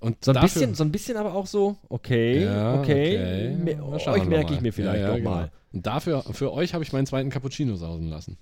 Und 0.00 0.24
So 0.24 0.30
ein, 0.30 0.34
dafür, 0.36 0.48
bisschen, 0.48 0.74
so 0.74 0.82
ein 0.84 0.92
bisschen 0.92 1.18
aber 1.18 1.34
auch 1.34 1.46
so, 1.46 1.76
okay, 1.90 2.44
Ja, 2.44 2.80
okay, 2.80 3.18
okay. 3.18 3.56
me- 3.62 3.76
Na, 3.78 4.12
euch 4.12 4.24
merke 4.24 4.54
ich 4.54 4.62
mir 4.62 4.72
vielleicht 4.72 5.00
ja, 5.02 5.08
ja, 5.10 5.16
nochmal. 5.18 5.42
genau. 5.44 5.52
Und 5.74 5.86
dafür, 5.86 6.22
für 6.22 6.52
euch 6.54 6.72
habe 6.72 6.82
ich 6.84 6.92
meinen 6.94 7.04
zweiten 7.04 7.28
Cappuccino 7.28 7.76
sausen 7.76 8.08
lassen. 8.08 8.38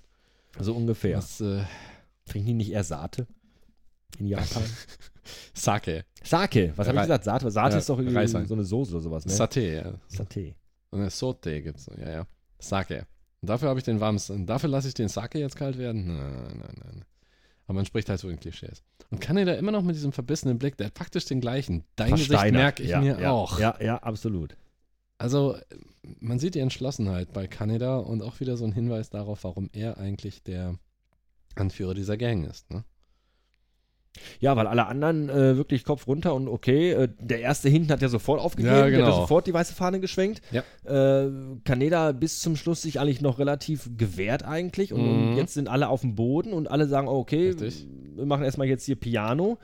So 0.57 0.73
ungefähr. 0.73 1.17
Das, 1.17 1.41
äh, 1.41 1.63
Trinken 2.25 2.47
die 2.47 2.53
nicht 2.53 2.71
eher 2.71 2.83
Sate? 2.85 3.27
In 4.17 4.27
Japan? 4.27 4.63
Sake. 5.53 6.05
Sake, 6.23 6.73
was 6.75 6.87
habe 6.87 6.97
ich 6.97 7.03
gesagt? 7.03 7.23
Sate, 7.23 7.51
Sate 7.51 7.73
Ja, 7.73 7.77
ist 7.77 7.89
doch 7.89 7.99
irgendwie 7.99 8.17
Reiswein. 8.17 8.47
so 8.47 8.55
eine 8.55 8.63
Soße 8.63 8.93
oder 8.93 9.01
sowas, 9.01 9.25
ne? 9.25 9.31
Saté, 9.31 9.75
ja. 9.75 9.93
Saté. 10.11 10.55
Und 10.89 11.01
eine 11.01 11.09
Sote 11.09 11.61
gibt's. 11.61 11.89
Ja, 11.97 12.09
ja. 12.09 12.27
Sake. 12.57 13.05
Und 13.41 13.49
dafür 13.49 13.69
habe 13.69 13.79
ich 13.79 13.85
den 13.85 13.99
warmes... 13.99 14.29
und 14.29 14.47
Dafür 14.47 14.69
lasse 14.69 14.87
ich 14.87 14.93
den 14.95 15.07
Sake 15.07 15.39
jetzt 15.39 15.55
kalt 15.55 15.77
werden? 15.77 16.07
Nein, 16.07 16.57
nein, 16.57 16.75
nein. 16.83 17.05
Aber 17.65 17.75
man 17.75 17.85
spricht 17.85 18.09
halt 18.09 18.19
so 18.19 18.29
in 18.29 18.39
Klischees. 18.39 18.83
Und 19.11 19.21
kann 19.21 19.37
er 19.37 19.45
da 19.45 19.53
immer 19.53 19.71
noch 19.71 19.83
mit 19.83 19.95
diesem 19.95 20.11
verbissenen 20.11 20.57
Blick, 20.57 20.75
der 20.77 20.87
hat 20.87 20.95
praktisch 20.95 21.25
den 21.25 21.39
gleichen. 21.39 21.83
Dein 21.95 22.11
Gesicht 22.11 22.31
Versteinert. 22.31 22.61
merke 22.61 22.83
ich 22.83 22.89
ja, 22.89 22.99
mir 22.99 23.19
ja, 23.19 23.31
auch. 23.31 23.59
Ja, 23.59 23.77
ja, 23.79 23.97
absolut. 23.99 24.57
Also, 25.19 25.57
man 26.19 26.39
sieht 26.39 26.55
die 26.55 26.59
Entschlossenheit 26.59 27.31
bei 27.31 27.45
Kaneda 27.45 27.97
und 27.97 28.23
auch 28.23 28.39
wieder 28.39 28.57
so 28.57 28.65
ein 28.65 28.71
Hinweis 28.71 29.09
darauf, 29.09 29.43
warum 29.43 29.69
er 29.71 29.97
eigentlich 29.97 30.43
der 30.43 30.75
Anführer 31.55 31.93
dieser 31.93 32.17
Gang 32.17 32.49
ist. 32.49 32.71
Ne? 32.71 32.83
Ja, 34.39 34.55
weil 34.55 34.67
alle 34.67 34.85
anderen 34.87 35.29
äh, 35.29 35.57
wirklich 35.57 35.83
Kopf 35.83 36.07
runter 36.07 36.33
und 36.33 36.47
okay. 36.47 36.91
Äh, 36.91 37.09
der 37.19 37.39
erste 37.41 37.69
hinten 37.69 37.91
hat 37.91 38.01
ja 38.01 38.09
sofort 38.09 38.39
aufgegeben, 38.41 38.73
Ja, 38.75 38.81
der 38.81 38.85
hat 38.85 38.91
genau. 38.91 39.09
ja 39.09 39.15
sofort 39.15 39.47
die 39.47 39.53
weiße 39.53 39.73
Fahne 39.73 39.99
geschwenkt. 39.99 40.41
Ja. 40.51 40.63
Äh, 40.85 41.29
Kaneda 41.65 42.11
bis 42.11 42.39
zum 42.39 42.55
Schluss 42.55 42.81
sich 42.81 42.99
eigentlich 42.99 43.21
noch 43.21 43.39
relativ 43.39 43.89
gewehrt 43.97 44.43
eigentlich 44.43 44.93
und, 44.93 45.01
und 45.01 45.31
Mhm. 45.31 45.37
jetzt 45.37 45.53
sind 45.53 45.67
alle 45.69 45.89
auf 45.89 46.01
dem 46.01 46.15
Boden 46.15 46.53
und 46.53 46.69
alle 46.71 46.87
sagen, 46.87 47.07
okay, 47.07 47.49
Richtig. 47.49 47.85
wir 48.15 48.25
machen 48.25 48.43
erstmal 48.43 48.67
jetzt 48.67 48.85
hier 48.85 48.95
Piano. 48.95 49.57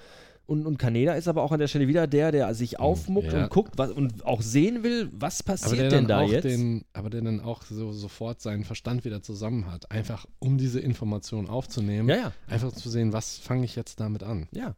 Und, 0.47 0.65
und 0.67 0.77
Kaneda 0.77 1.13
ist 1.13 1.27
aber 1.27 1.41
auch 1.41 1.51
an 1.51 1.59
der 1.59 1.67
Stelle 1.67 1.87
wieder 1.87 2.05
der, 2.05 2.31
der 2.31 2.53
sich 2.53 2.79
aufmuckt 2.79 3.33
ja. 3.33 3.43
und 3.45 3.49
guckt 3.49 3.73
was, 3.77 3.91
und 3.91 4.25
auch 4.25 4.41
sehen 4.43 4.83
will, 4.83 5.09
was 5.11 5.41
passiert 5.41 5.91
denn 5.91 6.07
da 6.07 6.19
auch 6.21 6.29
jetzt. 6.31 6.43
Den, 6.43 6.85
aber 6.93 7.09
der 7.09 7.21
dann 7.21 7.39
auch 7.39 7.63
so 7.63 7.91
sofort 7.91 8.41
seinen 8.41 8.63
Verstand 8.63 9.05
wieder 9.05 9.23
zusammen 9.23 9.71
hat. 9.71 9.89
Einfach 9.89 10.27
um 10.39 10.57
diese 10.59 10.79
Information 10.79 11.49
aufzunehmen. 11.49 12.07
ja, 12.09 12.15
ja. 12.15 12.31
Einfach 12.47 12.71
zu 12.73 12.89
sehen, 12.91 13.11
was 13.11 13.37
fange 13.39 13.65
ich 13.65 13.75
jetzt 13.75 13.99
damit 13.99 14.21
an. 14.21 14.47
Ja. 14.53 14.75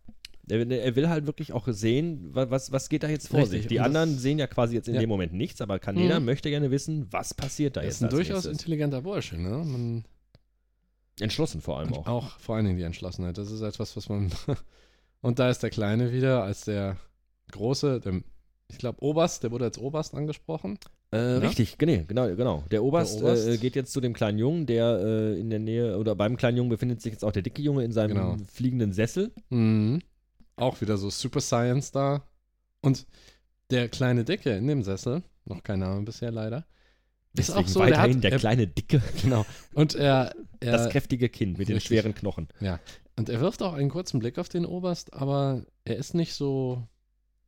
Er, 0.50 0.66
er 0.72 0.96
will 0.96 1.10
halt 1.10 1.26
wirklich 1.28 1.52
auch 1.52 1.68
sehen, 1.68 2.34
wa- 2.34 2.50
was, 2.50 2.72
was 2.72 2.88
geht 2.88 3.04
da 3.04 3.10
jetzt 3.10 3.28
vor 3.28 3.42
Richtig, 3.42 3.64
sich. 3.64 3.68
Die 3.68 3.76
und 3.76 3.80
das- 3.80 3.86
anderen 3.88 4.18
sehen 4.18 4.40
ja 4.40 4.48
quasi 4.48 4.76
jetzt 4.76 4.88
in 4.88 4.96
dem 4.98 5.10
Moment 5.10 5.34
nichts, 5.34 5.60
aber 5.60 5.78
Kaneda 5.80 6.22
Mhm. 6.22 6.26
möchte 6.26 6.50
gerne 6.50 6.72
wissen, 6.72 7.08
was 7.12 7.34
passiert 7.34 7.76
da 7.76 7.82
Er 7.82 7.88
jetzt. 7.88 7.96
ist 7.96 8.04
ein 8.04 8.10
durchaus 8.10 8.46
nächstes. 8.46 8.54
intelligenter 8.54 9.02
Bursche, 9.02 9.38
ne? 9.38 9.50
Man, 9.66 10.06
Entschlossen 11.20 11.60
vor 11.60 11.80
allem 11.80 11.92
auch. 11.94 12.08
auch. 12.08 12.40
vor 12.40 12.56
allen 12.56 12.64
Dingen 12.66 12.78
die 12.78 12.84
Entschlossenheit. 12.84 13.38
Das 13.38 13.52
ist 13.52 13.60
etwas, 13.62 13.98
was 13.98 14.08
man. 14.08 14.32
Und 15.22 15.40
da 15.40 15.50
ist 15.50 15.64
der 15.64 15.70
Kleine 15.70 16.12
wieder 16.14 16.44
als 16.44 16.62
der 16.66 16.98
große, 17.52 18.00
der, 18.02 18.22
ich 18.70 18.78
glaube, 18.78 19.02
Oberst, 19.04 19.44
der 19.44 19.52
wurde 19.52 19.66
als 19.66 19.78
Oberst 19.78 20.14
angesprochen. 20.14 20.78
Äh, 21.12 21.34
Ja? 21.34 21.38
Richtig, 21.40 21.78
genau, 21.78 22.04
genau, 22.08 22.28
genau. 22.36 22.64
Der 22.72 22.84
Oberst, 22.84 23.16
Der 23.20 23.24
Oberst. 23.24 23.48
Äh, 23.48 23.58
geht 23.58 23.76
jetzt 23.76 23.94
zu 23.94 24.02
dem 24.02 24.14
kleinen 24.14 24.38
Jungen, 24.38 24.66
der 24.66 25.00
äh, 25.00 25.40
in 25.40 25.50
der 25.50 25.60
Nähe, 25.60 25.98
oder 25.98 26.16
beim 26.16 26.38
kleinen 26.38 26.58
Jungen 26.58 26.70
befindet 26.70 27.02
sich 27.02 27.14
jetzt 27.14 27.24
auch 27.24 27.32
der 27.32 27.42
dicke 27.44 27.62
Junge 27.62 27.84
in 27.84 27.92
seinem 27.92 28.16
Genau. 28.16 28.38
fliegenden 28.52 28.92
Sessel. 28.94 29.32
Mhm. 29.50 30.02
Auch 30.58 30.82
wieder 30.82 30.98
so 30.98 31.10
Super 31.10 31.40
Science 31.42 31.92
da. 31.92 32.24
Und 32.82 33.06
der 33.72 33.90
kleine 33.90 34.24
Dicke 34.24 34.52
in 34.56 34.68
dem 34.68 34.84
Sessel, 34.84 35.24
noch 35.46 35.64
kein 35.64 35.80
Name 35.80 36.02
bisher 36.04 36.32
leider, 36.32 36.66
ist 37.34 37.50
Deswegen 37.50 37.58
auch 37.60 37.68
so, 37.68 37.80
der 37.80 37.90
weiterhin 37.92 38.16
hat, 38.18 38.24
der 38.24 38.32
er, 38.34 38.40
kleine 38.40 38.68
Dicke, 38.68 39.02
genau. 39.22 39.46
Und 39.74 39.96
er, 39.96 40.34
er 40.60 40.72
das 40.72 40.90
kräftige 40.90 41.30
Kind 41.30 41.58
mit 41.58 41.70
den 41.70 41.76
richtig. 41.76 41.88
schweren 41.90 42.16
Knochen. 42.16 42.48
Und 43.18 43.30
er 43.30 43.42
wirft 43.42 43.62
auch 43.64 43.74
einen 43.74 43.90
kurzen 43.90 44.20
Blick 44.20 44.38
auf 44.38 44.48
den 44.50 44.66
Oberst, 44.66 45.14
aber 45.14 45.66
er 45.86 45.98
ist 45.98 46.14
nicht 46.14 46.34
so 46.34 46.84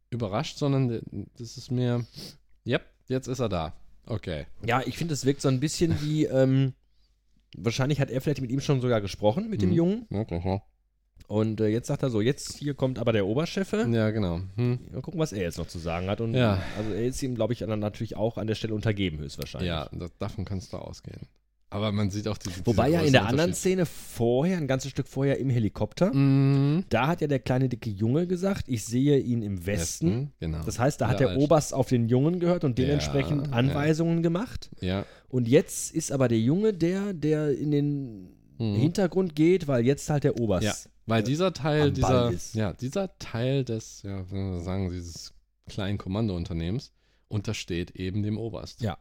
überrascht, 0.09 0.57
sondern 0.57 0.87
der- 0.87 1.01
das 1.37 1.57
ist 1.57 1.71
mehr, 1.71 2.03
yep, 2.65 2.81
jetzt 3.07 3.27
ist 3.27 3.39
er 3.39 3.49
da. 3.49 3.73
Okay. 4.07 4.47
Ja, 4.65 4.81
ich 4.85 4.97
finde, 4.97 5.13
es 5.13 5.25
wirkt 5.25 5.41
so 5.41 5.47
ein 5.47 5.59
bisschen 5.59 6.01
wie, 6.01 6.25
ähm, 6.25 6.73
wahrscheinlich 7.55 7.99
hat 7.99 8.09
er 8.09 8.19
vielleicht 8.21 8.41
mit 8.41 8.49
ihm 8.51 8.61
schon 8.61 8.81
sogar 8.81 9.01
gesprochen, 9.01 9.49
mit 9.49 9.61
dem 9.61 9.69
Mhm. 9.69 9.75
Jungen. 9.75 10.05
okay. 10.11 10.61
Und 11.27 11.61
äh, 11.61 11.67
jetzt 11.67 11.85
sagt 11.87 12.01
er 12.01 12.09
so, 12.09 12.21
jetzt 12.21 12.57
hier 12.57 12.73
kommt 12.73 12.97
aber 12.97 13.11
der 13.13 13.27
Oberchefe. 13.27 13.87
Ja, 13.91 14.09
genau. 14.09 14.39
Hm. 14.55 14.79
Mal 14.91 15.01
gucken, 15.01 15.19
was 15.19 15.31
er 15.31 15.43
jetzt 15.43 15.59
noch 15.59 15.67
zu 15.67 15.77
sagen 15.77 16.07
hat. 16.07 16.21
Und 16.21 16.33
Ja. 16.33 16.59
also 16.75 16.91
er 16.91 17.03
ist 17.05 17.21
ihm, 17.21 17.35
glaube 17.35 17.53
ich, 17.53 17.59
dann 17.59 17.77
natürlich 17.79 18.15
auch 18.15 18.37
an 18.39 18.47
der 18.47 18.55
Stelle 18.55 18.73
untergeben, 18.73 19.19
höchstwahrscheinlich. 19.19 19.67
Ja, 19.67 19.87
das, 19.91 20.09
davon 20.17 20.43
kannst 20.45 20.73
du 20.73 20.77
ausgehen. 20.77 21.27
Aber 21.71 21.91
man 21.91 22.09
sieht 22.09 22.27
auch 22.27 22.37
diese. 22.37 22.65
Wobei 22.65 22.87
diese 22.87 22.97
ja 22.99 23.05
in 23.05 23.11
der 23.13 23.27
anderen 23.27 23.53
Szene 23.53 23.85
vorher, 23.85 24.57
ein 24.57 24.67
ganzes 24.67 24.89
Stück 24.89 25.07
vorher 25.07 25.37
im 25.37 25.49
Helikopter, 25.51 26.11
Mhm. 26.13 26.85
da 26.89 27.07
hat 27.07 27.21
ja 27.21 27.27
der 27.27 27.39
kleine 27.39 27.69
dicke 27.69 27.91
Junge 27.91 28.25
gesagt, 28.25 28.65
ich 28.67 28.83
sehe 28.85 29.19
ihn 29.19 29.43
im 29.43 29.65
Westen. 29.67 30.31
Genau. 30.39 30.63
Das 30.65 30.79
heißt, 30.79 30.99
da 30.99 31.07
hat 31.09 31.19
Ja, 31.19 31.27
der 31.27 31.29
als- 31.35 31.43
Oberst 31.43 31.73
auf 31.75 31.87
den 31.89 32.09
Jungen 32.09 32.39
gehört 32.39 32.63
und 32.63 32.79
Ja, 32.79 32.85
dementsprechend 32.85 33.47
ja. 33.47 33.53
Anweisungen 33.53 34.23
gemacht. 34.23 34.69
ja. 34.81 35.05
Und 35.29 35.47
jetzt 35.47 35.93
ist 35.93 36.11
aber 36.11 36.27
der 36.27 36.39
Junge 36.39 36.73
der, 36.73 37.13
der 37.13 37.55
in 37.55 37.69
den 37.69 38.29
Mhm. 38.57 38.75
Hintergrund 38.75 39.35
geht, 39.35 39.67
weil 39.67 39.85
jetzt 39.85 40.09
halt 40.09 40.23
der 40.23 40.39
Oberst. 40.39 40.63
Ja. 40.65 40.73
Weil 41.05 41.21
dieser 41.23 41.53
Teil, 41.53 41.91
dieser, 41.91 42.33
ja, 42.53 42.73
dieser 42.73 43.15
Teil 43.19 43.63
des, 43.63 44.01
ja, 44.03 44.23
sagen, 44.59 44.89
dieses 44.89 45.33
kleinen 45.67 45.97
Kommandounternehmens 45.99 46.91
untersteht 47.27 47.91
eben 47.91 48.23
dem 48.23 48.37
Oberst. 48.39 48.81
Ja. 48.81 48.97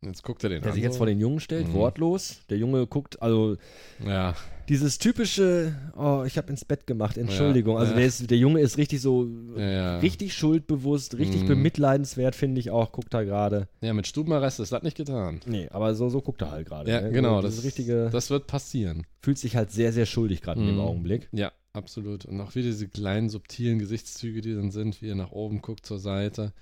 Jetzt 0.00 0.22
guckt 0.22 0.44
er 0.44 0.50
den 0.50 0.62
Der 0.62 0.70
an. 0.70 0.74
sich 0.74 0.84
jetzt 0.84 0.92
so. 0.94 0.98
vor 0.98 1.06
den 1.08 1.18
Jungen 1.18 1.40
stellt, 1.40 1.68
Mhm. 1.68 1.72
wortlos. 1.72 2.38
Der 2.50 2.56
Junge 2.56 2.86
guckt, 2.86 3.20
also 3.20 3.56
Ja, 4.04 4.36
dieses 4.68 4.98
typische, 4.98 5.74
oh, 5.96 6.22
ich 6.24 6.38
habe 6.38 6.50
ins 6.50 6.64
Bett 6.64 6.86
gemacht, 6.86 7.18
Entschuldigung. 7.18 7.76
Also 7.78 7.92
ja. 7.92 7.98
Der, 7.98 8.06
ist, 8.06 8.30
der 8.30 8.38
Junge 8.38 8.60
ist 8.60 8.78
richtig 8.78 9.00
so, 9.00 9.26
ja, 9.56 9.62
ja. 9.70 9.98
richtig 9.98 10.34
schuldbewusst, 10.34 11.18
richtig 11.18 11.42
Mhm. 11.42 11.48
bemitleidenswert, 11.48 12.36
finde 12.36 12.60
ich 12.60 12.70
auch, 12.70 12.92
guckt 12.92 13.12
er 13.12 13.24
gerade. 13.24 13.66
Ja, 13.80 13.92
mit 13.92 14.06
Stubenarrest 14.06 14.60
ist 14.60 14.70
das 14.70 14.84
nicht 14.84 14.96
getan. 14.96 15.40
Nee, 15.46 15.68
aber 15.70 15.94
so, 15.96 16.08
so 16.10 16.20
guckt 16.20 16.42
er 16.42 16.52
halt 16.52 16.68
gerade. 16.68 16.88
Ja, 16.90 17.00
ne? 17.00 17.10
genau. 17.10 17.36
So, 17.36 17.42
Das, 17.42 17.50
dieses 17.54 17.64
richtige, 17.64 18.08
das 18.12 18.30
wird 18.30 18.46
passieren. 18.46 19.04
fühlt 19.20 19.38
sich 19.38 19.56
halt 19.56 19.72
sehr, 19.72 19.92
sehr 19.92 20.06
schuldig 20.06 20.42
gerade 20.42 20.60
in 20.60 20.66
dem 20.66 20.76
Mhm. 20.76 20.80
Augenblick. 20.82 21.28
Ja, 21.32 21.50
absolut. 21.72 22.24
Und 22.24 22.40
auch 22.40 22.54
wieder 22.54 22.66
diese 22.68 22.86
kleinen, 22.86 23.30
subtilen 23.30 23.80
Gesichtszüge, 23.80 24.42
die 24.42 24.54
dann 24.54 24.70
sind, 24.70 25.02
wie 25.02 25.08
er 25.10 25.16
nach 25.16 25.32
oben 25.32 25.60
guckt 25.60 25.84
zur 25.84 25.98
Seite. 25.98 26.52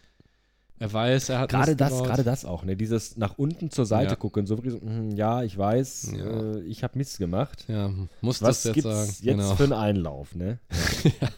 Er 0.78 0.92
weiß, 0.92 1.30
er 1.30 1.38
hat 1.38 1.50
Gerade 1.50 1.74
das, 1.74 2.02
gerade 2.02 2.22
das 2.22 2.44
auch, 2.44 2.64
ne? 2.64 2.76
Dieses 2.76 3.16
nach 3.16 3.38
unten 3.38 3.70
zur 3.70 3.86
Seite 3.86 4.10
Ja. 4.10 4.16
gucken, 4.16 4.46
so 4.46 4.56
so, 4.56 4.80
hm, 4.80 5.12
ja, 5.12 5.42
ich 5.42 5.56
weiß, 5.56 6.12
Ja. 6.16 6.24
äh, 6.56 6.60
ich 6.64 6.82
habe 6.84 6.98
Mist 6.98 7.18
gemacht. 7.18 7.64
Ja, 7.68 7.90
muss 8.20 8.42
Was 8.42 8.62
das 8.62 8.64
jetzt 8.64 8.74
gibt's 8.74 8.90
sagen. 8.90 9.08
jetzt 9.08 9.22
genau. 9.22 9.56
für 9.56 9.64
einen 9.64 9.72
Einlauf, 9.72 10.34
ne? 10.34 10.58
ja. 11.20 11.28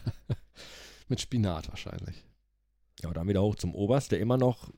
Mit 1.07 1.21
Spinat 1.21 1.69
wahrscheinlich. 1.69 2.23
Ja, 3.01 3.07
und 3.07 3.15
dann 3.15 3.27
wieder 3.29 3.41
hoch 3.41 3.55
zum 3.55 3.73
Oberst, 3.75 4.11
der 4.11 4.19
immer 4.19 4.37
noch 4.37 4.69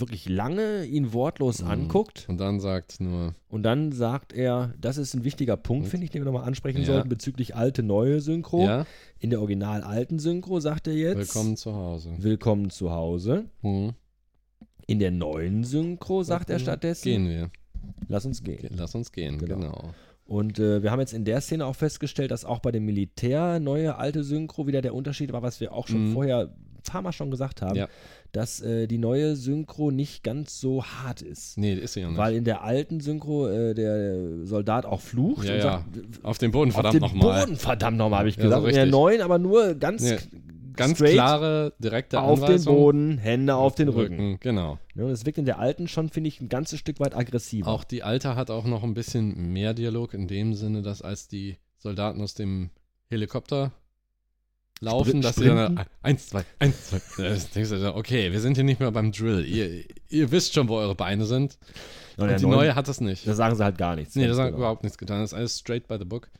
wirklich 0.00 0.28
lange 0.28 0.84
ihn 0.84 1.12
wortlos 1.12 1.62
Mhm. 1.62 1.68
anguckt. 1.70 2.24
Und 2.28 2.38
dann 2.38 2.60
sagt 2.60 3.00
nur, 3.00 3.34
Und 3.48 3.62
dann 3.62 3.92
sagt 3.92 4.32
er, 4.32 4.74
das 4.80 4.96
ist 4.98 5.14
ein 5.14 5.24
wichtiger 5.24 5.56
Punkt, 5.56 5.84
Und? 5.84 5.90
finde 5.90 6.04
ich, 6.04 6.10
den 6.10 6.22
wir 6.22 6.26
nochmal 6.30 6.46
ansprechen 6.46 6.80
Ja. 6.80 6.86
sollten, 6.86 7.08
bezüglich 7.08 7.54
alte, 7.56 7.82
neue 7.82 8.20
Synchro. 8.20 8.64
ja, 8.64 8.86
In 9.18 9.30
der 9.30 9.40
original 9.40 9.82
alten 9.82 10.18
Synchro 10.18 10.60
sagt 10.60 10.86
er 10.86 10.94
jetzt, 10.94 11.16
willkommen 11.18 11.56
zu 11.56 11.74
Hause. 11.74 12.10
willkommen 12.18 12.70
zu 12.70 12.90
Hause. 12.90 13.46
Mhm. 13.62 13.92
In 14.86 14.98
der 14.98 15.10
neuen 15.10 15.64
Synchro 15.64 16.22
sagt 16.22 16.48
er 16.50 16.58
stattdessen, 16.58 17.04
Gehen 17.04 17.28
wir. 17.28 17.50
lass 18.08 18.24
uns 18.24 18.42
gehen. 18.42 18.58
Ge- 18.58 18.70
Lass 18.74 18.94
uns 18.94 19.12
gehen, 19.12 19.38
Genau. 19.38 19.56
genau. 19.56 19.94
Und 20.24 20.58
äh, 20.58 20.82
wir 20.82 20.90
haben 20.90 21.00
jetzt 21.00 21.14
in 21.14 21.24
der 21.24 21.40
Szene 21.40 21.64
auch 21.64 21.76
festgestellt, 21.76 22.30
dass 22.30 22.44
auch 22.44 22.58
bei 22.60 22.70
dem 22.70 22.84
Militär 22.84 23.60
neue 23.60 23.96
alte 23.96 24.22
Synchro 24.24 24.66
wieder 24.66 24.82
der 24.82 24.94
Unterschied 24.94 25.32
war, 25.32 25.42
was 25.42 25.58
wir 25.60 25.72
auch 25.72 25.86
schon 25.88 26.08
Mhm. 26.10 26.12
vorher 26.12 26.54
ein 26.78 26.82
paar 26.92 27.02
Mal 27.02 27.12
schon 27.12 27.30
gesagt 27.30 27.62
haben, 27.62 27.76
Ja. 27.76 27.88
dass 28.32 28.60
äh, 28.60 28.86
die 28.86 28.98
neue 28.98 29.36
Synchro 29.36 29.90
nicht 29.90 30.22
ganz 30.24 30.60
so 30.60 30.84
hart 30.84 31.22
ist. 31.22 31.58
Nee, 31.58 31.74
ist 31.74 31.94
sie 31.94 32.00
ja 32.00 32.08
nicht. 32.08 32.16
Weil 32.18 32.34
in 32.36 32.44
der 32.44 32.62
alten 32.62 33.00
Synchro 33.00 33.48
äh, 33.48 33.74
der 33.74 34.46
Soldat 34.46 34.86
auch 34.86 35.00
flucht 35.00 35.46
Ja, 35.46 35.52
und 35.54 35.58
ja. 35.58 35.62
sagt, 35.62 35.84
Auf 36.24 36.38
den 36.38 36.50
Boden, 36.50 36.70
auf 36.70 36.74
verdammt 36.74 36.94
den 36.94 37.00
nochmal. 37.02 37.44
Boden, 37.44 37.56
verdammt 37.56 37.96
nochmal, 37.98 38.20
habe 38.20 38.28
ich 38.28 38.36
Ja, 38.36 38.44
gesagt. 38.44 38.62
so 38.62 38.68
in 38.68 38.74
der 38.74 38.86
neuen 38.86 39.20
aber 39.20 39.38
nur 39.38 39.74
ganz, 39.74 40.02
Nee, 40.02 40.16
Ganz 40.76 40.98
klare, 41.02 41.72
direkte 41.80 42.20
auf 42.20 42.44
den. 42.44 42.62
Boden, 42.62 43.18
Hände 43.18 43.56
auf 43.56 43.74
den 43.74 43.88
Rücken. 43.88 44.38
Genau. 44.38 44.78
Ja, 44.94 45.04
und 45.06 45.10
es 45.10 45.26
wirkt 45.26 45.38
in 45.38 45.44
der 45.44 45.58
alten 45.58 45.88
schon, 45.88 46.08
finde 46.08 46.28
ich, 46.28 46.40
ein 46.40 46.48
ganzes 46.48 46.78
Stück 46.78 47.00
weit 47.00 47.16
aggressiver. 47.16 47.66
Auch 47.68 47.82
die 47.82 48.04
Alte 48.04 48.36
hat 48.36 48.48
auch 48.52 48.64
noch 48.64 48.84
ein 48.84 48.94
bisschen 48.94 49.52
mehr 49.52 49.74
Dialog 49.74 50.14
in 50.14 50.28
dem 50.28 50.54
Sinne, 50.54 50.82
dass 50.82 51.02
als 51.02 51.26
die 51.26 51.56
Soldaten 51.78 52.20
aus 52.22 52.34
dem 52.34 52.70
Helikopter 53.10 53.72
laufen, 54.80 55.20
Spr- 55.20 55.22
dass 55.22 55.36
sie 55.36 55.44
dann 55.46 55.84
eins, 56.02 56.28
zwei, 56.28 56.44
eins, 56.58 56.86
zwei. 56.88 57.00
Da 57.16 57.76
du, 57.76 57.94
okay, 57.96 58.32
wir 58.32 58.40
sind 58.40 58.54
hier 58.56 58.64
nicht 58.64 58.80
mehr 58.80 58.90
beim 58.92 59.12
Drill. 59.12 59.44
Ihr, 59.46 59.84
ihr 60.08 60.30
wisst 60.30 60.54
schon, 60.54 60.68
wo 60.68 60.76
eure 60.76 60.94
Beine 60.94 61.26
sind. 61.26 61.58
Und 62.16 62.28
Und 62.30 62.40
die 62.40 62.44
neuen- 62.46 62.56
neue 62.56 62.74
hat 62.74 62.88
das 62.88 63.00
nicht. 63.00 63.26
Da 63.26 63.34
sagen 63.34 63.54
sie 63.56 63.62
halt 63.64 63.78
gar 63.78 63.94
nichts. 63.96 64.14
Nee, 64.16 64.26
das 64.26 64.38
hat 64.38 64.46
genau. 64.46 64.58
überhaupt 64.58 64.82
nichts 64.82 64.98
getan. 64.98 65.20
Das 65.20 65.32
ist 65.32 65.38
alles 65.38 65.58
straight 65.58 65.86
by 65.86 65.96
the 65.98 66.04
book. 66.04 66.30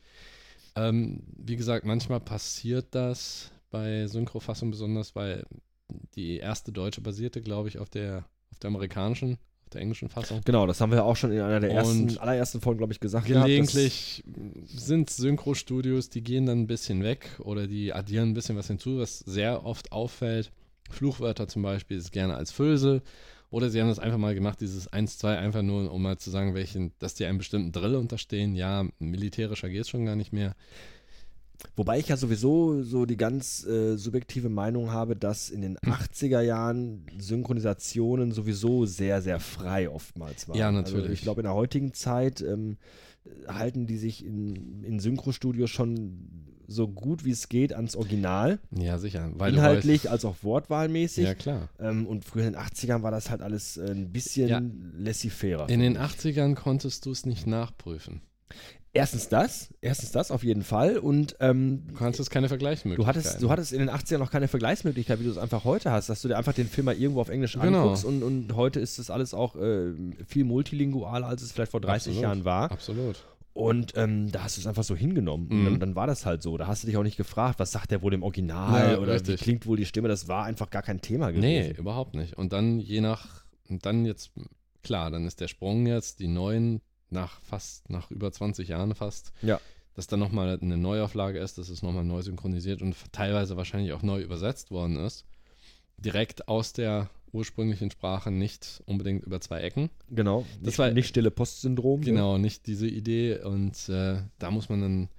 Ähm, 0.75 1.23
wie 1.37 1.55
gesagt, 1.55 1.85
manchmal 1.85 2.19
passiert 2.19 2.87
das 2.95 3.51
bei 3.71 4.07
Synchrofassung 4.07 4.71
besonders, 4.71 5.15
weil 5.15 5.45
die 6.15 6.37
erste 6.37 6.71
deutsche 6.71 7.01
basierte, 7.01 7.41
glaube 7.41 7.67
ich, 7.69 7.79
auf 7.79 7.89
der, 7.89 8.25
auf 8.51 8.59
der 8.59 8.67
amerikanischen, 8.69 9.37
der 9.73 9.81
englischen 9.81 10.09
Fassung. 10.09 10.41
Genau, 10.45 10.65
das 10.67 10.81
haben 10.81 10.91
wir 10.91 11.03
auch 11.05 11.15
schon 11.15 11.31
in 11.31 11.39
einer 11.41 11.59
der 11.59 11.71
ersten, 11.71 12.17
allerersten 12.17 12.61
Folgen, 12.61 12.79
glaube 12.79 12.93
ich, 12.93 12.99
gesagt. 12.99 13.27
gehabt, 13.27 13.45
Gelegentlich 13.45 14.23
sind 14.65 15.09
Synchrostudios, 15.09 16.09
die 16.09 16.21
gehen 16.21 16.45
dann 16.45 16.61
ein 16.61 16.67
bisschen 16.67 17.03
weg 17.03 17.39
oder 17.39 17.67
die 17.67 17.93
addieren 17.93 18.29
ein 18.29 18.33
bisschen 18.33 18.55
was 18.57 18.67
hinzu, 18.67 18.99
was 18.99 19.19
sehr 19.19 19.65
oft 19.65 19.91
auffällt. 19.91 20.51
Fluchwörter 20.89 21.47
zum 21.47 21.61
Beispiel 21.61 21.97
ist 21.97 22.11
gerne 22.11 22.35
als 22.35 22.51
Füllsel. 22.51 23.01
Oder 23.51 23.69
sie 23.71 23.81
haben 23.81 23.87
das 23.87 23.97
einfach 23.97 24.19
mal 24.19 24.35
gemacht, 24.35 24.61
dieses 24.61 24.91
1-2, 24.91 25.35
einfach 25.35 25.63
nur, 25.63 25.91
um 25.91 26.03
mal 26.03 26.17
zu 26.17 26.29
sagen, 26.29 26.53
welchen, 26.53 26.91
dass 26.99 27.15
die 27.15 27.25
einem 27.25 27.39
bestimmten 27.39 27.71
Drill 27.71 27.95
unterstehen. 27.95 28.53
Ja, 28.53 28.85
militärischer 28.99 29.69
geht 29.69 29.81
es 29.81 29.89
schon 29.89 30.05
gar 30.05 30.15
nicht 30.15 30.33
mehr. 30.33 30.55
Wobei 31.75 31.99
ich 31.99 32.07
ja 32.07 32.17
sowieso 32.17 32.83
so 32.83 33.05
die 33.05 33.17
ganz 33.17 33.65
äh, 33.65 33.95
subjektive 33.97 34.49
Meinung 34.49 34.91
habe, 34.91 35.15
dass 35.15 35.49
in 35.49 35.61
den 35.61 35.77
80er 35.79 36.41
Jahren 36.41 37.05
Synchronisationen 37.19 38.31
sowieso 38.31 38.85
sehr, 38.85 39.21
sehr 39.21 39.39
frei 39.39 39.89
oftmals 39.89 40.47
waren. 40.47 40.57
Ja, 40.57 40.67
Also 40.67 40.77
natürlich. 40.97 41.11
ich 41.13 41.21
glaube, 41.21 41.41
in 41.41 41.45
der 41.45 41.53
heutigen 41.55 41.93
Zeit 41.93 42.41
ähm, 42.41 42.77
halten 43.47 43.87
die 43.87 43.97
sich 43.97 44.25
in, 44.25 44.83
in 44.83 44.99
Synchrostudios 44.99 45.69
schon 45.69 46.29
so 46.67 46.87
gut 46.87 47.25
wie 47.25 47.31
es 47.31 47.49
geht 47.49 47.73
ans 47.73 47.95
Original. 47.95 48.59
Ja, 48.71 48.99
sicher. 48.99 49.31
Inhaltlich 49.47 50.09
als 50.09 50.23
auch 50.23 50.35
wortwahlmäßig. 50.43 51.25
ja, 51.25 51.33
klar. 51.33 51.69
Ähm, 51.79 52.05
und 52.05 52.23
früher 52.25 52.45
in 52.45 52.53
den 52.53 52.61
80ern 52.61 53.01
war 53.01 53.09
das 53.11 53.29
halt 53.31 53.41
alles 53.41 53.77
äh, 53.77 53.89
ein 53.89 54.11
bisschen 54.11 54.47
Ja. 54.47 54.61
laissez-faire. 54.97 55.67
In 55.67 55.79
den 55.79 55.97
80ern 55.97 56.53
konntest 56.55 57.05
du 57.07 57.11
es 57.11 57.25
nicht 57.25 57.47
nachprüfen. 57.47 58.21
Erstens 58.91 59.29
das, 59.29 59.69
erstens 59.81 60.11
das 60.11 60.31
auf 60.31 60.43
jeden 60.43 60.63
Fall. 60.63 60.97
Und 60.97 61.35
ähm, 61.39 61.83
Du 61.87 61.93
kannst 61.93 62.17
jetzt 62.17 62.31
keine 62.31 62.45
du, 62.47 62.49
Vergleichsmöglichkeiten. 62.49 63.21
hattest, 63.23 63.41
du 63.43 63.49
hattest 63.51 63.71
in 63.73 63.79
den 63.79 63.89
80ern 63.89 64.17
noch 64.17 64.31
keine 64.31 64.47
Vergleichsmöglichkeit, 64.47 65.19
wie 65.19 65.25
du 65.25 65.29
es 65.29 65.37
einfach 65.37 65.63
heute 65.63 65.91
hast, 65.91 66.09
dass 66.09 66.21
du 66.23 66.27
dir 66.27 66.37
einfach 66.37 66.53
den 66.53 66.67
Film 66.67 66.85
mal 66.85 66.95
irgendwo 66.97 67.21
auf 67.21 67.29
Englisch 67.29 67.53
Genau. 67.53 67.83
anguckst 67.83 68.03
und, 68.03 68.23
und 68.23 68.55
heute 68.55 68.79
ist 68.79 68.97
das 68.97 69.09
alles 69.11 69.33
auch 69.35 69.55
äh, 69.55 69.93
viel 70.25 70.43
multilingualer, 70.43 71.27
als 71.27 71.43
es 71.43 71.51
vielleicht 71.51 71.71
vor 71.71 71.81
30 71.81 72.07
Absolut. 72.13 72.21
Jahren 72.23 72.45
war. 72.45 72.71
Absolut. 72.71 73.23
Und 73.53 73.93
ähm, 73.95 74.31
da 74.31 74.43
hast 74.43 74.57
du 74.57 74.61
es 74.61 74.67
einfach 74.67 74.83
so 74.83 74.95
hingenommen. 74.95 75.47
Und 75.49 75.61
Mhm. 75.61 75.65
dann, 75.65 75.79
dann 75.79 75.95
war 75.95 76.07
das 76.07 76.25
halt 76.25 76.41
so. 76.41 76.55
Da 76.57 76.65
hast 76.67 76.83
du 76.83 76.87
dich 76.87 76.95
auch 76.97 77.03
nicht 77.03 77.17
gefragt, 77.17 77.59
was 77.59 77.71
sagt 77.71 77.91
der 77.91 78.01
wohl 78.01 78.13
im 78.13 78.23
Original 78.23 78.91
Ja, 78.93 78.97
oder 78.99 79.13
richtig. 79.15 79.39
wie 79.39 79.43
klingt 79.43 79.65
wohl 79.67 79.75
die 79.77 79.85
Stimme. 79.85 80.07
Das 80.07 80.27
war 80.27 80.45
einfach 80.45 80.69
gar 80.69 80.81
kein 80.81 81.01
Thema 81.01 81.31
Nee, 81.31 81.61
gewesen. 81.63 81.75
überhaupt 81.77 82.15
nicht. 82.15 82.37
Und 82.37 82.53
dann 82.53 82.79
je 82.79 83.01
nach, 83.01 83.43
und 83.67 83.85
dann 83.85 84.05
jetzt, 84.05 84.31
klar, 84.81 85.11
dann 85.11 85.25
ist 85.25 85.41
der 85.41 85.47
Sprung 85.47 85.85
jetzt, 85.87 86.19
die 86.19 86.27
neuen, 86.27 86.79
nach 87.11 87.39
fast, 87.41 87.89
nach 87.89 88.09
über 88.11 88.31
20 88.31 88.67
Jahren 88.69 88.93
fast, 88.95 89.31
Ja. 89.41 89.59
dass 89.95 90.07
dann 90.07 90.19
nochmal 90.19 90.57
eine 90.61 90.77
Neuauflage 90.77 91.39
ist, 91.39 91.57
dass 91.57 91.69
es 91.69 91.81
nochmal 91.83 92.03
neu 92.05 92.21
synchronisiert 92.21 92.81
und 92.81 92.95
teilweise 93.11 93.57
wahrscheinlich 93.57 93.93
auch 93.93 94.01
neu 94.03 94.21
übersetzt 94.21 94.71
worden 94.71 94.97
ist. 94.97 95.25
Direkt 95.97 96.47
aus 96.47 96.71
der 96.73 97.09
ursprünglichen 97.31 97.91
Sprache, 97.91 98.31
nicht 98.31 98.81
unbedingt 98.85 99.23
über 99.25 99.39
zwei 99.41 99.59
Ecken. 99.61 99.89
Genau. 100.09 100.45
Das 100.59 100.65
nicht, 100.67 100.79
war- 100.79 100.91
nicht 100.91 101.07
stille 101.09 101.29
Postsyndrom. 101.31 102.01
Genau, 102.01 102.37
nicht 102.37 102.65
diese 102.67 102.87
Idee. 102.87 103.39
Und 103.43 103.89
äh, 103.89 104.21
da 104.39 104.49
muss 104.51 104.69
man 104.69 104.81
dann. 104.81 105.09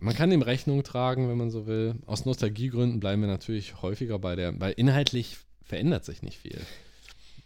Man 0.00 0.14
kann 0.14 0.30
dem 0.30 0.42
Rechnung 0.42 0.82
tragen, 0.84 1.28
wenn 1.28 1.36
man 1.36 1.50
so 1.50 1.66
will. 1.66 1.96
Aus 2.06 2.24
Nostalgiegründen 2.26 3.00
bleiben 3.00 3.22
wir 3.22 3.28
natürlich 3.28 3.82
häufiger 3.82 4.18
bei 4.18 4.36
der, 4.36 4.58
weil 4.60 4.72
inhaltlich 4.76 5.36
verändert 5.62 6.04
sich 6.04 6.22
nicht 6.22 6.38
viel. 6.38 6.60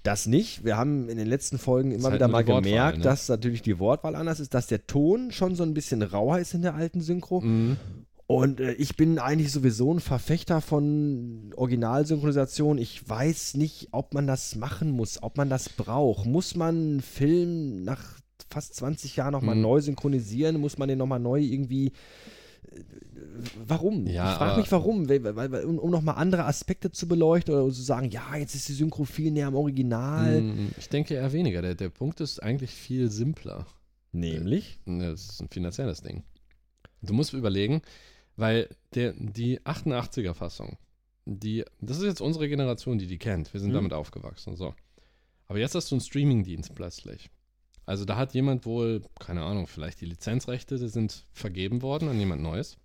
Das 0.07 0.27
nicht. 0.27 0.65
Wir 0.65 0.77
haben 0.77 1.09
in 1.09 1.17
den 1.19 1.27
letzten 1.27 1.59
Folgen 1.59 1.91
immer 1.91 2.05
halt 2.05 2.15
wieder 2.15 2.29
nur 2.29 2.33
mal 2.33 2.47
Wortwahl, 2.47 2.63
gemerkt, 2.63 2.99
ne? 2.99 3.05
dass 3.05 3.29
natürlich 3.29 3.63
die 3.63 3.79
Wortwahl 3.79 4.15
anders 4.15 4.41
ist, 4.41 4.55
dass 4.55 4.67
der 4.67 4.87
Ton 4.87 5.33
schon 5.33 5.55
so 5.55 5.63
ein 5.63 5.75
bisschen 5.75 6.03
rauer 6.03 6.39
ist 6.39 6.55
in 6.55 6.63
der 6.63 6.75
alten 6.75 7.01
Synchro. 7.01 7.41
Mhm. 7.41 7.77
Und 8.29 8.59
äh, 8.61 8.73
ich 8.73 8.97
bin 8.97 9.19
eigentlich 9.19 9.53
sowieso 9.53 9.93
ein 9.95 10.01
Verfechter 10.01 10.61
von 10.61 11.53
Originalsynchronisation. 11.57 12.79
Ich 12.79 13.09
weiß 13.09 13.55
nicht, 13.55 13.89
ob 13.93 14.15
man 14.15 14.27
das 14.27 14.57
machen 14.57 14.91
muss, 14.91 15.23
ob 15.23 15.37
man 15.37 15.49
das 15.49 15.69
braucht. 15.69 16.27
Muss 16.27 16.57
man 16.57 16.77
einen 16.77 17.01
Film 17.03 17.85
nach 17.85 18.03
fast 18.51 18.75
20 18.77 19.17
Jahren 19.17 19.33
nochmal 19.33 19.55
Mhm. 19.55 19.63
neu 19.63 19.81
synchronisieren? 19.81 20.61
Muss 20.61 20.79
man 20.79 20.89
den 20.89 20.99
nochmal 20.99 21.21
neu 21.21 21.41
irgendwie. 21.41 21.93
Äh, 22.73 22.81
Warum? 23.67 24.07
Ja, 24.07 24.33
ich 24.33 24.39
frage 24.39 24.61
mich, 24.61 24.73
warum. 24.73 25.09
Weil, 25.09 25.23
weil, 25.25 25.51
weil, 25.53 25.65
um 25.65 25.79
um 25.79 25.91
nochmal 25.91 26.17
andere 26.17 26.45
Aspekte 26.47 26.91
zu 26.91 27.07
beleuchten 27.09 27.55
oder 27.55 27.73
zu 27.73 27.83
sagen, 27.83 28.11
ja, 28.11 28.37
jetzt 28.37 28.55
ist 28.55 28.69
die 28.69 28.73
Synchro 28.73 29.05
viel 29.05 29.31
näher 29.31 29.49
am 29.49 29.55
Original. 29.55 30.41
Mm, 30.43 30.71
Ich 30.79 30.89
denke 30.89 31.15
eher 31.15 31.33
weniger. 31.33 31.61
Der, 31.63 31.75
der 31.75 31.89
Punkt 31.91 32.21
ist 32.21 32.43
eigentlich 32.43 32.71
viel 32.71 33.11
simpler. 33.11 33.67
Nämlich. 34.13 34.81
Ne, 34.87 35.11
Das 35.11 35.29
ist 35.29 35.41
ein 35.43 35.49
finanzielles 35.49 36.01
Ding. 36.01 36.23
Du 37.03 37.13
musst 37.13 37.35
überlegen, 37.35 37.83
weil 38.37 38.69
der, 38.95 39.13
die 39.13 39.61
88er-Fassung, 39.61 40.79
die, 41.27 41.65
das 41.81 41.99
ist 41.99 42.05
jetzt 42.05 42.21
unsere 42.23 42.49
Generation, 42.49 42.99
die 42.99 43.07
die 43.07 43.19
kennt. 43.19 43.53
Wir 43.53 43.61
sind 43.61 43.71
Mhm. 43.71 43.75
damit 43.75 43.93
aufgewachsen. 43.93 44.57
So. 44.57 44.75
Aber 45.47 45.59
jetzt 45.59 45.75
hast 45.75 45.91
du 45.91 45.97
einen 45.97 46.01
Streaming-Dienst 46.01 46.75
plötzlich. 46.75 47.29
Also 47.87 48.05
da 48.05 48.17
hat 48.17 48.35
jemand 48.35 48.67
wohl, 48.67 49.03
keine 49.21 49.43
Ahnung, 49.43 49.69
vielleicht 49.69 50.01
die 50.01 50.07
Lizenzrechte 50.07 50.77
die 50.77 50.89
sind 50.89 51.25
vergeben 51.33 51.83
worden 51.83 52.09
an 52.09 52.19
jemand 52.19 52.43
Neues. 52.43 52.79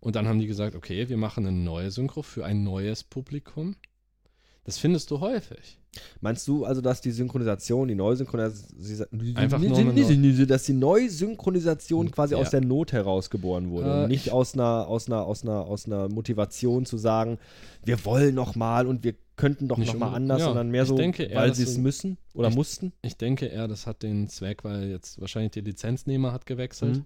Und 0.00 0.16
dann 0.16 0.26
haben 0.26 0.40
die 0.40 0.48
gesagt, 0.48 0.74
okay, 0.74 1.08
wir 1.08 1.16
machen 1.16 1.46
eine 1.46 1.56
neue 1.56 1.92
Synchro 1.92 2.22
für 2.22 2.44
ein 2.44 2.64
neues 2.64 3.04
Publikum. 3.04 3.76
Das 4.64 4.78
findest 4.78 5.10
du 5.10 5.18
häufig. 5.20 5.78
Meinst 6.20 6.46
du 6.48 6.64
also, 6.64 6.80
dass 6.80 7.00
die 7.00 7.10
Synchronisation, 7.10 7.88
die 7.88 7.94
Neusynchronisation, 7.96 9.36
Einfach 9.36 9.58
nur 9.58 9.70
mal 9.82 10.46
dass 10.46 10.64
die 10.64 10.72
Neusynchronisation 10.72 12.10
quasi 12.10 12.34
Ja. 12.34 12.40
aus 12.40 12.50
der 12.50 12.60
Not 12.60 12.92
heraus 12.92 13.28
geboren 13.28 13.70
wurde 13.70 13.88
Äh, 13.90 14.02
und 14.04 14.08
nicht 14.08 14.26
ich- 14.26 14.32
aus 14.32 14.54
einer, 14.54 14.86
aus, 14.86 15.06
einer, 15.08 15.24
aus, 15.26 15.42
einer, 15.42 15.66
aus 15.66 15.86
einer 15.86 16.08
Motivation 16.08 16.86
zu 16.86 16.96
sagen, 16.96 17.38
wir 17.84 18.04
wollen 18.04 18.34
noch 18.34 18.54
mal 18.54 18.86
und 18.86 19.04
wir 19.04 19.14
könnten 19.36 19.66
doch 19.66 19.78
noch 19.78 19.94
mal 19.98 20.14
anders, 20.14 20.38
ja, 20.40 20.44
sondern 20.46 20.70
mehr 20.70 20.82
ich 20.84 20.88
so, 20.88 20.96
denke 20.96 21.24
eher, 21.24 21.36
weil 21.40 21.54
sie 21.54 21.64
es 21.64 21.76
müssen 21.76 22.16
oder 22.32 22.48
ich- 22.48 22.54
mussten? 22.54 22.92
Ich 23.02 23.16
denke 23.16 23.46
eher, 23.46 23.66
das 23.68 23.86
hat 23.86 24.02
den 24.02 24.28
Zweck, 24.28 24.62
weil 24.64 24.88
jetzt 24.88 25.20
wahrscheinlich 25.20 25.52
der 25.52 25.62
Lizenznehmer 25.64 26.32
hat 26.32 26.46
gewechselt. 26.46 26.98
Mhm. 26.98 27.04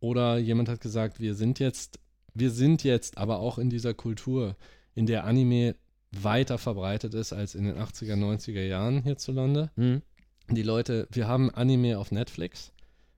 Oder 0.00 0.38
jemand 0.38 0.68
hat 0.68 0.80
gesagt, 0.80 1.20
wir 1.20 1.34
sind 1.34 1.58
jetzt, 1.58 1.98
wir 2.34 2.50
sind 2.50 2.84
jetzt 2.84 3.18
aber 3.18 3.40
auch 3.40 3.58
in 3.58 3.68
dieser 3.70 3.94
Kultur, 3.94 4.56
in 4.94 5.06
der 5.06 5.24
Anime 5.24 5.74
weiter 6.20 6.58
verbreitet 6.58 7.14
ist 7.14 7.32
als 7.32 7.54
in 7.54 7.64
den 7.64 7.76
80er, 7.78 8.16
90er 8.16 8.62
Jahren 8.62 9.02
hierzulande. 9.02 9.70
Mhm. 9.76 10.02
Die 10.50 10.62
Leute, 10.62 11.06
wir 11.10 11.26
haben 11.28 11.50
Anime 11.50 11.98
auf 11.98 12.10
Netflix 12.12 12.72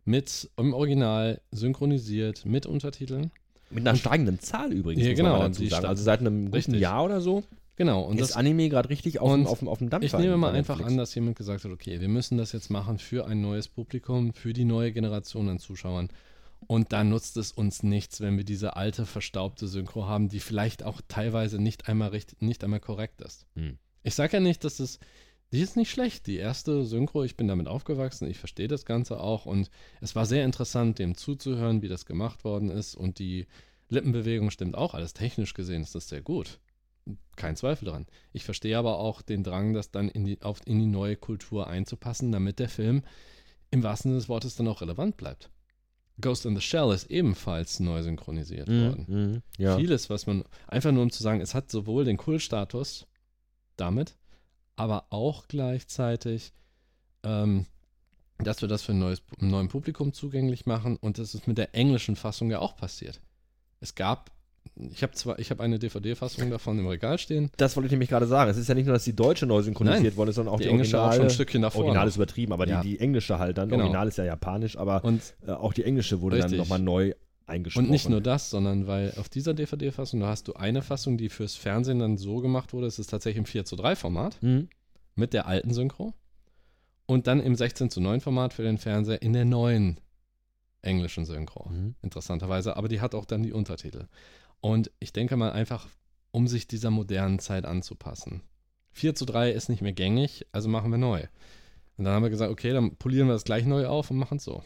mit 0.04 0.50
im 0.56 0.74
Original 0.74 1.40
synchronisiert 1.50 2.44
mit 2.46 2.66
Untertiteln. 2.66 3.30
Mit 3.70 3.86
einer 3.88 3.96
steigenden 3.96 4.38
Zahl 4.38 4.72
übrigens, 4.72 5.04
Ja, 5.04 5.14
genau, 5.14 5.40
Also 5.40 5.64
seit 6.04 6.20
einem 6.20 6.44
guten 6.46 6.54
Richtig. 6.54 6.80
Jahr 6.80 7.04
oder 7.04 7.20
so 7.20 7.42
Genau, 7.76 8.02
und 8.02 8.20
ist 8.20 8.30
das, 8.30 8.36
Anime 8.36 8.68
gerade 8.68 8.88
richtig 8.88 9.18
auf, 9.18 9.32
dem- 9.32 9.46
auf, 9.48 9.58
dem- 9.58 9.66
auf 9.68 9.78
dem 9.78 9.90
Dampfer. 9.90 10.06
ich 10.06 10.12
nehme 10.24 10.36
mal 10.36 10.54
einfach 10.54 10.76
Netflix. 10.76 10.92
an, 10.92 10.96
dass 10.98 11.14
jemand 11.16 11.36
gesagt 11.36 11.64
hat, 11.64 11.72
okay, 11.72 12.00
wir 12.00 12.08
müssen 12.08 12.38
das 12.38 12.52
jetzt 12.52 12.70
machen 12.70 12.98
für 12.98 13.26
ein 13.26 13.40
neues 13.40 13.66
Publikum, 13.66 14.32
für 14.32 14.52
die 14.52 14.64
neue 14.64 14.92
Generation 14.92 15.48
an 15.48 15.58
Zuschauern. 15.58 16.08
Und 16.66 16.92
da 16.92 17.04
nutzt 17.04 17.36
es 17.36 17.52
uns 17.52 17.82
nichts, 17.82 18.20
wenn 18.20 18.36
wir 18.36 18.44
diese 18.44 18.76
alte, 18.76 19.06
verstaubte 19.06 19.68
Synchro 19.68 20.06
haben, 20.06 20.28
die 20.28 20.40
vielleicht 20.40 20.82
auch 20.82 21.00
teilweise 21.08 21.58
nicht 21.60 21.88
einmal, 21.88 22.10
richtig, 22.10 22.40
nicht 22.40 22.64
einmal 22.64 22.80
korrekt 22.80 23.20
ist. 23.20 23.46
Hm. 23.54 23.78
Ich 24.02 24.14
sage 24.14 24.34
ja 24.34 24.40
nicht, 24.40 24.64
dass 24.64 24.80
es, 24.80 24.98
die 25.52 25.60
ist 25.60 25.76
nicht 25.76 25.90
schlecht. 25.90 26.26
Die 26.26 26.36
erste 26.36 26.84
Synchro, 26.84 27.24
ich 27.24 27.36
bin 27.36 27.48
damit 27.48 27.68
aufgewachsen, 27.68 28.28
ich 28.28 28.38
verstehe 28.38 28.68
das 28.68 28.84
Ganze 28.84 29.20
auch. 29.20 29.46
Und 29.46 29.70
es 30.00 30.14
war 30.14 30.26
sehr 30.26 30.44
interessant, 30.44 30.98
dem 30.98 31.16
zuzuhören, 31.16 31.82
wie 31.82 31.88
das 31.88 32.06
gemacht 32.06 32.44
worden 32.44 32.70
ist. 32.70 32.94
Und 32.94 33.18
die 33.18 33.46
Lippenbewegung 33.88 34.50
stimmt 34.50 34.76
auch. 34.76 34.94
Alles 34.94 35.14
technisch 35.14 35.54
gesehen 35.54 35.82
ist 35.82 35.94
das 35.94 36.08
sehr 36.08 36.22
gut. 36.22 36.60
Kein 37.36 37.56
Zweifel 37.56 37.84
daran. 37.86 38.06
Ich 38.32 38.44
verstehe 38.44 38.78
aber 38.78 38.98
auch 38.98 39.20
den 39.20 39.44
Drang, 39.44 39.74
das 39.74 39.90
dann 39.90 40.08
in 40.08 40.24
die, 40.24 40.40
auf, 40.42 40.60
in 40.64 40.78
die 40.78 40.86
neue 40.86 41.16
Kultur 41.16 41.66
einzupassen, 41.66 42.32
damit 42.32 42.58
der 42.58 42.68
Film 42.68 43.02
im 43.70 43.82
wahrsten 43.82 44.10
Sinne 44.10 44.20
des 44.20 44.28
Wortes 44.28 44.56
dann 44.56 44.68
auch 44.68 44.80
relevant 44.80 45.16
bleibt. 45.16 45.50
Ghost 46.20 46.46
in 46.46 46.54
the 46.54 46.60
Shell 46.60 46.92
ist 46.92 47.10
ebenfalls 47.10 47.80
neu 47.80 48.02
synchronisiert 48.02 48.68
worden. 48.68 49.04
Mhm. 49.08 49.16
Mhm. 49.16 49.42
Ja. 49.58 49.76
Vieles, 49.76 50.10
was 50.10 50.26
man, 50.26 50.44
einfach 50.68 50.92
nur 50.92 51.02
um 51.02 51.10
zu 51.10 51.22
sagen, 51.22 51.40
es 51.40 51.54
hat 51.54 51.70
sowohl 51.70 52.04
den 52.04 52.16
Kultstatus 52.16 53.06
damit, 53.76 54.14
aber 54.76 55.06
auch 55.10 55.48
gleichzeitig, 55.48 56.52
ähm, 57.24 57.66
dass 58.38 58.60
wir 58.60 58.68
das 58.68 58.82
für 58.82 58.92
ein 58.92 58.98
neues, 58.98 59.22
neuen 59.38 59.68
Publikum 59.68 60.12
zugänglich 60.12 60.66
machen 60.66 60.96
und 60.96 61.18
das 61.18 61.34
ist 61.34 61.48
mit 61.48 61.58
der 61.58 61.74
englischen 61.74 62.16
Fassung 62.16 62.50
ja 62.50 62.60
auch 62.60 62.76
passiert. 62.76 63.20
Es 63.80 63.94
gab, 63.94 64.30
ich 64.76 65.02
habe 65.02 65.12
zwar, 65.12 65.38
ich 65.38 65.50
habe 65.50 65.62
eine 65.62 65.78
DVD-Fassung 65.78 66.50
davon 66.50 66.78
im 66.78 66.86
Regal 66.86 67.18
stehen, 67.18 67.50
Das 67.56 67.76
wollte 67.76 67.86
ich 67.86 67.92
nämlich 67.92 68.08
gerade 68.10 68.26
sagen. 68.26 68.50
Es 68.50 68.56
ist 68.56 68.68
ja 68.68 68.74
nicht 68.74 68.86
nur, 68.86 68.94
dass 68.94 69.04
die 69.04 69.14
deutsche 69.14 69.46
neu 69.46 69.62
synchronisiert 69.62 70.16
worden 70.16 70.30
ist, 70.30 70.36
sondern 70.36 70.54
auch 70.54 70.58
die 70.58 70.64
die, 70.64 70.70
englische 70.70 70.98
auch 70.98 71.04
Originale. 71.04 71.16
schon 71.16 71.26
ein 71.26 71.34
Stückchen 71.34 71.62
davor. 71.62 71.82
Original 71.84 72.08
ist 72.08 72.16
übertrieben, 72.16 72.52
aber 72.52 72.66
Ja. 72.66 72.80
die, 72.82 72.90
die 72.90 73.00
englische 73.00 73.38
halt 73.38 73.58
dann. 73.58 73.68
Genau. 73.68 73.82
Original 73.84 74.08
ist 74.08 74.18
ja 74.18 74.24
japanisch, 74.24 74.76
aber 74.76 75.04
und 75.04 75.34
äh, 75.46 75.52
auch 75.52 75.72
die 75.72 75.84
englische 75.84 76.20
wurde 76.20 76.36
Richtig. 76.36 76.52
dann 76.52 76.58
nochmal 76.58 76.78
neu 76.80 77.12
eingesprochen. 77.46 77.84
Und 77.86 77.90
nicht 77.90 78.08
nur 78.08 78.20
das, 78.22 78.48
sondern 78.50 78.86
weil 78.86 79.12
auf 79.18 79.28
dieser 79.28 79.52
DVD-Fassung, 79.54 80.20
da 80.20 80.28
hast 80.28 80.48
du 80.48 80.54
eine 80.54 80.80
Fassung, 80.82 81.18
die 81.18 81.28
fürs 81.28 81.54
Fernsehen 81.56 81.98
dann 81.98 82.16
so 82.16 82.36
gemacht 82.40 82.72
wurde, 82.72 82.86
es 82.86 82.98
ist 82.98 83.08
tatsächlich 83.10 83.38
im 83.38 83.44
4 83.46 83.64
zu 83.66 83.76
3 83.76 83.94
Format 83.96 84.42
Mhm. 84.42 84.68
mit 85.14 85.34
der 85.34 85.46
alten 85.46 85.72
Synchro 85.72 86.14
und 87.06 87.26
dann 87.26 87.40
im 87.40 87.54
16 87.54 87.90
zu 87.90 88.00
9 88.00 88.20
Format 88.22 88.54
für 88.54 88.62
den 88.62 88.78
Fernseher 88.78 89.20
in 89.20 89.34
der 89.34 89.44
neuen 89.44 90.00
englischen 90.82 91.24
Synchro. 91.24 91.68
Mhm. 91.70 91.94
Interessanterweise, 92.02 92.76
aber 92.76 92.88
die 92.88 93.00
hat 93.00 93.14
auch 93.14 93.24
dann 93.24 93.42
die 93.42 93.52
Untertitel. 93.52 94.04
Und 94.64 94.90
ich 94.98 95.12
denke 95.12 95.36
mal 95.36 95.52
einfach, 95.52 95.88
um 96.30 96.48
sich 96.48 96.66
dieser 96.66 96.90
modernen 96.90 97.38
Zeit 97.38 97.66
anzupassen. 97.66 98.40
4 98.92 99.14
zu 99.14 99.26
3 99.26 99.50
ist 99.50 99.68
nicht 99.68 99.82
mehr 99.82 99.92
gängig, 99.92 100.46
also 100.52 100.70
machen 100.70 100.90
wir 100.90 100.96
neu. 100.96 101.20
Und 101.98 102.06
dann 102.06 102.14
haben 102.14 102.22
wir 102.22 102.30
gesagt, 102.30 102.50
okay, 102.50 102.72
dann 102.72 102.96
polieren 102.96 103.26
wir 103.26 103.34
das 103.34 103.44
gleich 103.44 103.66
neu 103.66 103.86
auf 103.86 104.10
und 104.10 104.16
machen 104.16 104.38
es 104.38 104.44
so. 104.44 104.64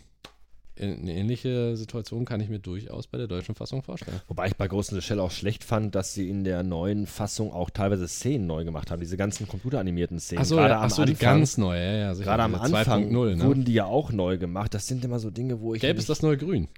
Eine 0.78 1.12
ähnliche 1.12 1.76
Situation 1.76 2.26
kann 2.26 2.40
ich 2.40 2.48
mir 2.48 2.60
durchaus 2.60 3.08
bei 3.08 3.18
der 3.18 3.26
deutschen 3.26 3.56
Fassung 3.56 3.82
vorstellen. 3.82 4.20
Wobei 4.28 4.46
ich 4.46 4.54
bei 4.54 4.68
Ghost 4.68 4.92
in 4.92 5.00
the 5.00 5.02
Shell 5.04 5.18
auch 5.18 5.32
schlecht 5.32 5.64
fand, 5.64 5.96
dass 5.96 6.14
sie 6.14 6.30
in 6.30 6.44
der 6.44 6.62
neuen 6.62 7.08
Fassung 7.08 7.52
auch 7.52 7.68
teilweise 7.68 8.06
Szenen 8.06 8.46
neu 8.46 8.62
gemacht 8.62 8.92
haben. 8.92 9.00
Diese 9.00 9.16
ganzen 9.16 9.48
computeranimierten 9.48 10.20
Szenen. 10.20 10.42
Achso, 10.42 10.58
ja, 10.58 10.80
ach 10.80 10.90
so, 10.90 11.04
die 11.04 11.14
ganz 11.14 11.58
neue, 11.58 11.84
ja, 11.84 11.98
ja, 11.98 12.14
sicher. 12.14 12.26
Gerade 12.26 12.44
am 12.44 12.54
Anfang 12.54 13.10
2.0, 13.10 13.34
ne? 13.34 13.44
wurden 13.44 13.64
die 13.64 13.74
ja 13.74 13.86
auch 13.86 14.12
neu 14.12 14.38
gemacht. 14.38 14.74
Das 14.74 14.86
sind 14.86 15.04
immer 15.04 15.18
so 15.18 15.30
Dinge, 15.30 15.60
wo 15.60 15.74
ich. 15.74 15.80
Gelb 15.80 15.98
ist 15.98 16.08
das 16.08 16.22
neue 16.22 16.36
Grün. 16.36 16.68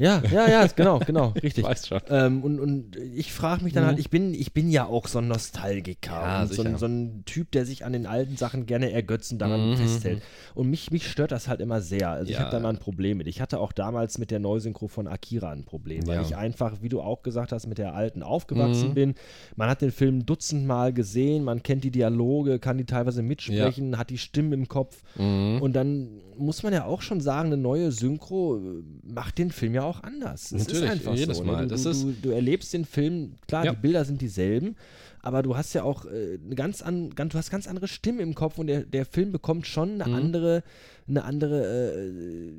Ja, 0.00 0.22
ja, 0.32 0.48
ja, 0.48 0.66
genau, 0.76 0.98
genau, 1.00 1.34
richtig. 1.42 1.62
Weißt 1.64 1.88
schon. 1.88 2.00
Ähm, 2.08 2.42
und, 2.42 2.58
und 2.58 2.96
ich 2.96 3.32
frage 3.34 3.62
mich 3.62 3.74
dann 3.74 3.82
Mhm. 3.82 3.86
halt, 3.88 3.98
ich 3.98 4.08
bin, 4.08 4.32
ich 4.32 4.54
bin 4.54 4.70
ja 4.70 4.86
auch 4.86 5.06
so 5.06 5.18
ein 5.18 5.28
Nostalgiker 5.28 6.10
Ja, 6.12 6.42
und 6.42 6.52
so 6.54 6.62
ein, 6.62 6.78
so 6.78 6.86
ein 6.86 7.22
Typ, 7.26 7.50
der 7.52 7.66
sich 7.66 7.84
an 7.84 7.92
den 7.92 8.06
alten 8.06 8.36
Sachen 8.38 8.64
gerne 8.64 8.90
ergötzen, 8.92 9.38
daran 9.38 9.70
Mhm. 9.70 9.76
festhält. 9.76 10.22
Und 10.54 10.70
mich, 10.70 10.90
mich 10.90 11.06
stört 11.10 11.32
das 11.32 11.48
halt 11.48 11.60
immer 11.60 11.82
sehr. 11.82 12.08
Also 12.08 12.30
ich 12.30 12.36
Ja. 12.36 12.44
habe 12.44 12.50
da 12.50 12.60
mal 12.60 12.70
ein 12.70 12.78
Problem 12.78 13.18
mit. 13.18 13.26
Ich 13.26 13.42
hatte 13.42 13.60
auch 13.60 13.72
damals 13.72 14.16
mit 14.16 14.30
der 14.30 14.38
Neusynchro 14.38 14.88
von 14.88 15.06
Akira 15.06 15.50
ein 15.50 15.64
Problem, 15.64 16.06
weil 16.06 16.16
Ja. 16.16 16.22
ich 16.22 16.34
einfach, 16.34 16.80
wie 16.80 16.88
du 16.88 17.02
auch 17.02 17.22
gesagt 17.22 17.52
hast, 17.52 17.66
mit 17.66 17.76
der 17.76 17.94
alten 17.94 18.22
aufgewachsen 18.22 18.90
Mhm. 18.90 18.94
bin. 18.94 19.14
Man 19.56 19.68
hat 19.68 19.82
den 19.82 19.92
Film 19.92 20.24
dutzendmal 20.24 20.94
gesehen, 20.94 21.44
man 21.44 21.62
kennt 21.62 21.84
die 21.84 21.90
Dialoge, 21.90 22.58
kann 22.58 22.78
die 22.78 22.86
teilweise 22.86 23.22
mitsprechen, 23.22 23.98
hat 23.98 24.08
die 24.08 24.18
Stimmen 24.18 24.52
im 24.54 24.66
Kopf. 24.68 25.02
Mhm. 25.18 25.60
Und 25.60 25.74
dann 25.74 26.08
muss 26.38 26.62
man 26.62 26.72
ja 26.72 26.86
auch 26.86 27.02
schon 27.02 27.20
sagen, 27.20 27.48
eine 27.48 27.58
neue 27.58 27.92
Synchro 27.92 28.56
äh, 28.56 28.82
macht 29.02 29.36
den 29.36 29.50
Film 29.50 29.74
ja 29.74 29.82
auch 29.82 29.89
anders. 30.02 30.52
Es 30.52 30.66
Natürlich, 30.66 30.82
ist 30.84 30.90
einfach 30.90 31.14
jedes 31.14 31.38
so. 31.38 31.44
Mal. 31.44 31.62
Ne? 31.62 31.68
Du, 31.68 31.74
Das 31.74 31.82
du, 31.82 31.92
du, 31.92 32.12
du 32.22 32.30
erlebst 32.30 32.72
den 32.72 32.84
Film, 32.84 33.34
klar, 33.48 33.64
Ja. 33.64 33.72
die 33.72 33.80
Bilder 33.80 34.04
sind 34.04 34.20
dieselben, 34.20 34.76
aber 35.22 35.42
du 35.42 35.56
hast 35.56 35.72
ja 35.74 35.82
auch 35.82 36.04
äh, 36.06 36.38
eine 36.44 36.54
ganz, 36.54 36.80
an, 36.82 37.10
ganz, 37.10 37.32
du 37.32 37.38
hast 37.38 37.50
ganz 37.50 37.66
andere 37.66 37.88
Stimmen 37.88 38.20
im 38.20 38.34
Kopf 38.34 38.58
und 38.58 38.68
der, 38.68 38.82
der 38.84 39.04
Film 39.04 39.32
bekommt 39.32 39.66
schon 39.66 40.00
eine 40.00 40.06
Mhm. 40.08 40.14
andere, 40.14 40.62
eine 41.08 41.24
andere 41.24 41.94
äh, 41.96 42.52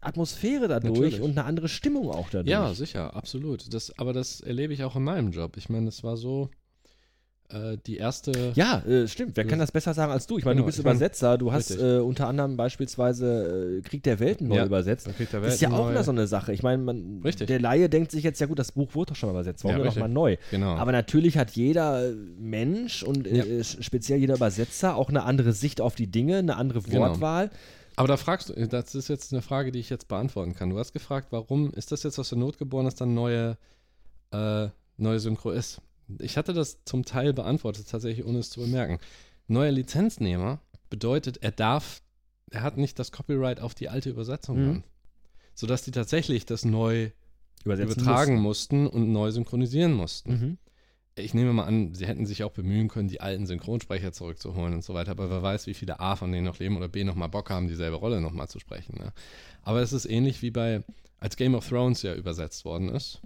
Atmosphäre 0.00 0.68
dadurch 0.68 0.92
Natürlich. 0.92 1.20
und 1.20 1.30
eine 1.32 1.44
andere 1.44 1.68
Stimmung 1.68 2.10
auch 2.10 2.30
dadurch. 2.30 2.48
Ja, 2.50 2.72
sicher, 2.72 3.14
absolut. 3.16 3.72
Das, 3.74 3.98
aber 3.98 4.12
das 4.12 4.40
erlebe 4.40 4.72
ich 4.72 4.84
auch 4.84 4.94
in 4.96 5.02
meinem 5.04 5.30
Job. 5.32 5.56
Ich 5.56 5.68
meine, 5.68 5.86
das 5.86 6.04
war 6.04 6.16
so 6.16 6.50
die 7.86 7.96
erste. 7.96 8.52
Ja, 8.54 8.80
äh, 8.86 9.08
stimmt. 9.08 9.36
Wer 9.36 9.46
kann 9.46 9.58
das 9.58 9.72
besser 9.72 9.94
sagen 9.94 10.12
als 10.12 10.26
du? 10.26 10.36
Ich 10.38 10.44
meine, 10.44 10.56
Genau, 10.56 10.64
du 10.64 10.66
bist 10.66 10.78
Übersetzer. 10.78 11.38
Du 11.38 11.50
hast 11.50 11.70
äh, 11.70 11.98
unter 11.98 12.26
anderem 12.28 12.56
beispielsweise 12.58 13.78
äh, 13.78 13.80
Krieg 13.80 14.02
der 14.02 14.20
Welten 14.20 14.48
neu 14.48 14.56
Ja. 14.56 14.66
übersetzt. 14.66 15.06
Dann 15.06 15.14
kriegt 15.16 15.32
der 15.32 15.40
Das 15.40 15.54
ist 15.54 15.60
ja 15.62 15.70
auch 15.72 15.88
immer 15.88 16.04
so 16.04 16.10
eine 16.10 16.26
Sache. 16.26 16.52
Ich 16.52 16.62
meine, 16.62 16.82
man, 16.82 17.22
der 17.22 17.58
Laie 17.60 17.88
denkt 17.88 18.10
sich 18.10 18.22
jetzt, 18.22 18.38
ja 18.40 18.46
gut, 18.46 18.58
das 18.58 18.72
Buch 18.72 18.94
wurde 18.94 19.12
doch 19.12 19.16
schon 19.16 19.28
mal 19.28 19.32
übersetzt, 19.32 19.64
warum 19.64 19.78
Ja, 19.78 19.82
richtig. 19.82 19.96
nochmal 20.02 20.12
neu? 20.12 20.36
Genau. 20.50 20.76
Aber 20.76 20.92
natürlich 20.92 21.38
hat 21.38 21.52
jeder 21.52 22.12
Mensch 22.38 23.02
und 23.02 23.26
Ja. 23.26 23.44
äh, 23.44 23.64
speziell 23.64 24.18
jeder 24.18 24.34
Übersetzer 24.34 24.96
auch 24.96 25.08
eine 25.08 25.22
andere 25.22 25.52
Sicht 25.54 25.80
auf 25.80 25.94
die 25.94 26.06
Dinge, 26.10 26.36
eine 26.38 26.56
andere 26.56 26.82
Genau. 26.82 27.08
Wortwahl. 27.08 27.50
Aber 27.96 28.08
da 28.08 28.16
fragst 28.18 28.50
du, 28.50 28.68
das 28.68 28.94
ist 28.94 29.08
jetzt 29.08 29.32
eine 29.32 29.40
Frage, 29.42 29.72
die 29.72 29.78
ich 29.80 29.88
jetzt 29.90 30.06
beantworten 30.06 30.54
kann. 30.54 30.68
Du 30.70 30.78
hast 30.78 30.92
gefragt, 30.92 31.28
warum 31.30 31.72
ist 31.72 31.90
das 31.92 32.02
jetzt 32.02 32.18
aus 32.18 32.28
der 32.28 32.38
Not 32.38 32.58
geboren, 32.58 32.84
dass 32.84 32.94
dann 32.94 33.14
neue, 33.14 33.56
äh, 34.32 34.68
neue 34.98 35.18
Synchro 35.18 35.50
ist? 35.50 35.80
Ich 36.18 36.36
hatte 36.36 36.52
das 36.52 36.84
zum 36.84 37.04
Teil 37.04 37.32
beantwortet, 37.32 37.88
tatsächlich 37.88 38.24
ohne 38.24 38.38
es 38.38 38.50
zu 38.50 38.60
bemerken. 38.60 38.98
Neuer 39.46 39.72
Lizenznehmer 39.72 40.60
bedeutet, 40.90 41.38
er 41.42 41.52
darf, 41.52 42.02
er 42.50 42.62
hat 42.62 42.76
nicht 42.76 42.98
das 42.98 43.12
Copyright 43.12 43.60
auf 43.60 43.74
die 43.74 43.88
alte 43.88 44.10
Übersetzung 44.10 44.58
Mhm. 44.58 44.84
Sodass 45.54 45.82
die 45.82 45.90
tatsächlich 45.90 46.46
das 46.46 46.64
neu 46.64 47.10
Übersetzen 47.64 48.00
übertragen 48.00 48.40
mussten 48.40 48.86
und 48.86 49.10
neu 49.10 49.32
synchronisieren 49.32 49.92
mussten. 49.92 50.30
müssen. 50.30 50.46
Mhm. 50.46 50.58
Ich 51.16 51.34
nehme 51.34 51.52
mal 51.52 51.64
an, 51.64 51.94
sie 51.94 52.06
hätten 52.06 52.26
sich 52.26 52.44
auch 52.44 52.52
bemühen 52.52 52.88
können, 52.88 53.08
die 53.08 53.20
alten 53.20 53.44
Synchronsprecher 53.46 54.12
zurückzuholen 54.12 54.72
und 54.72 54.84
so 54.84 54.94
weiter, 54.94 55.10
aber 55.10 55.30
wer 55.30 55.42
weiß, 55.42 55.66
wie 55.66 55.74
viele 55.74 55.98
A 55.98 56.14
von 56.14 56.30
denen 56.30 56.44
noch 56.44 56.60
leben 56.60 56.76
oder 56.76 56.86
B 56.88 57.02
noch 57.02 57.16
mal 57.16 57.26
Bock 57.26 57.50
haben, 57.50 57.66
dieselbe 57.66 57.96
Rolle 57.96 58.20
noch 58.20 58.32
mal 58.32 58.46
zu 58.46 58.60
sprechen. 58.60 58.98
Ne? 58.98 59.12
Aber 59.62 59.82
es 59.82 59.92
ist 59.92 60.06
ähnlich 60.06 60.42
wie 60.42 60.52
bei, 60.52 60.84
als 61.18 61.36
Game 61.36 61.56
of 61.56 61.68
Thrones 61.68 62.02
ja 62.02 62.14
übersetzt 62.14 62.64
worden 62.64 62.88
ist. 62.90 63.20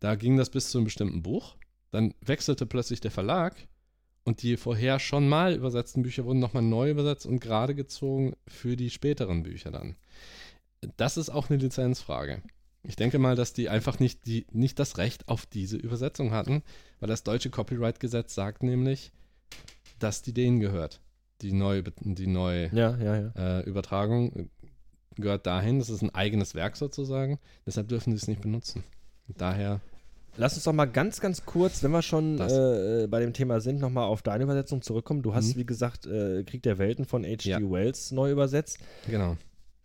Da 0.00 0.14
ging 0.14 0.36
das 0.36 0.50
bis 0.50 0.70
zu 0.70 0.76
einem 0.76 0.84
bestimmten 0.84 1.22
Buch, 1.22 1.56
dann 1.96 2.14
wechselte 2.20 2.66
plötzlich 2.66 3.00
der 3.00 3.10
Verlag 3.10 3.56
und 4.24 4.42
die 4.42 4.56
vorher 4.56 4.98
schon 4.98 5.28
mal 5.28 5.54
übersetzten 5.54 6.02
Bücher 6.02 6.24
wurden 6.24 6.38
nochmal 6.40 6.62
neu 6.62 6.90
übersetzt 6.90 7.26
und 7.26 7.40
gerade 7.40 7.74
gezogen 7.74 8.34
für 8.46 8.76
die 8.76 8.90
späteren 8.90 9.42
Bücher 9.42 9.70
dann. 9.70 9.96
Das 10.96 11.16
ist 11.16 11.30
auch 11.30 11.48
eine 11.50 11.58
Lizenzfrage. 11.58 12.42
Ich 12.82 12.96
denke 12.96 13.18
mal, 13.18 13.34
dass 13.34 13.52
die 13.52 13.68
einfach 13.68 13.98
nicht, 13.98 14.26
die, 14.26 14.46
nicht 14.52 14.78
das 14.78 14.98
Recht 14.98 15.28
auf 15.28 15.46
diese 15.46 15.76
Übersetzung 15.76 16.30
hatten, 16.30 16.62
weil 17.00 17.08
das 17.08 17.24
deutsche 17.24 17.50
Copyright-Gesetz 17.50 18.34
sagt 18.34 18.62
nämlich, 18.62 19.10
dass 19.98 20.22
die 20.22 20.32
denen 20.32 20.60
gehört. 20.60 21.00
Die 21.40 21.52
neue, 21.52 21.82
die 21.82 22.26
neue 22.26 22.68
Ja, 22.74 22.96
ja, 22.96 23.20
ja. 23.20 23.32
äh, 23.36 23.62
Übertragung 23.62 24.50
gehört 25.16 25.46
dahin. 25.46 25.78
Das 25.78 25.88
ist 25.90 26.02
ein 26.02 26.14
eigenes 26.14 26.54
Werk 26.54 26.76
sozusagen. 26.76 27.38
Deshalb 27.66 27.88
dürfen 27.88 28.10
sie 28.12 28.16
es 28.16 28.28
nicht 28.28 28.40
benutzen. 28.40 28.84
Daher, 29.28 29.80
Lass 30.38 30.54
uns 30.54 30.64
doch 30.64 30.72
mal 30.72 30.84
ganz, 30.86 31.20
ganz 31.20 31.44
kurz, 31.46 31.82
wenn 31.82 31.90
wir 31.92 32.02
schon 32.02 32.36
Das. 32.36 32.52
äh, 32.52 33.06
bei 33.08 33.20
dem 33.20 33.32
Thema 33.32 33.60
sind, 33.60 33.80
nochmal 33.80 34.04
auf 34.04 34.22
deine 34.22 34.44
Übersetzung 34.44 34.82
zurückkommen. 34.82 35.22
Du 35.22 35.34
hast, 35.34 35.54
Mhm. 35.56 35.60
wie 35.60 35.66
gesagt, 35.66 36.06
äh, 36.06 36.44
Krieg 36.44 36.62
der 36.62 36.78
Welten 36.78 37.04
von 37.06 37.24
H.G. 37.24 37.48
Ja. 37.48 37.58
Wells 37.60 38.10
neu 38.12 38.30
übersetzt. 38.30 38.78
genau. 39.08 39.36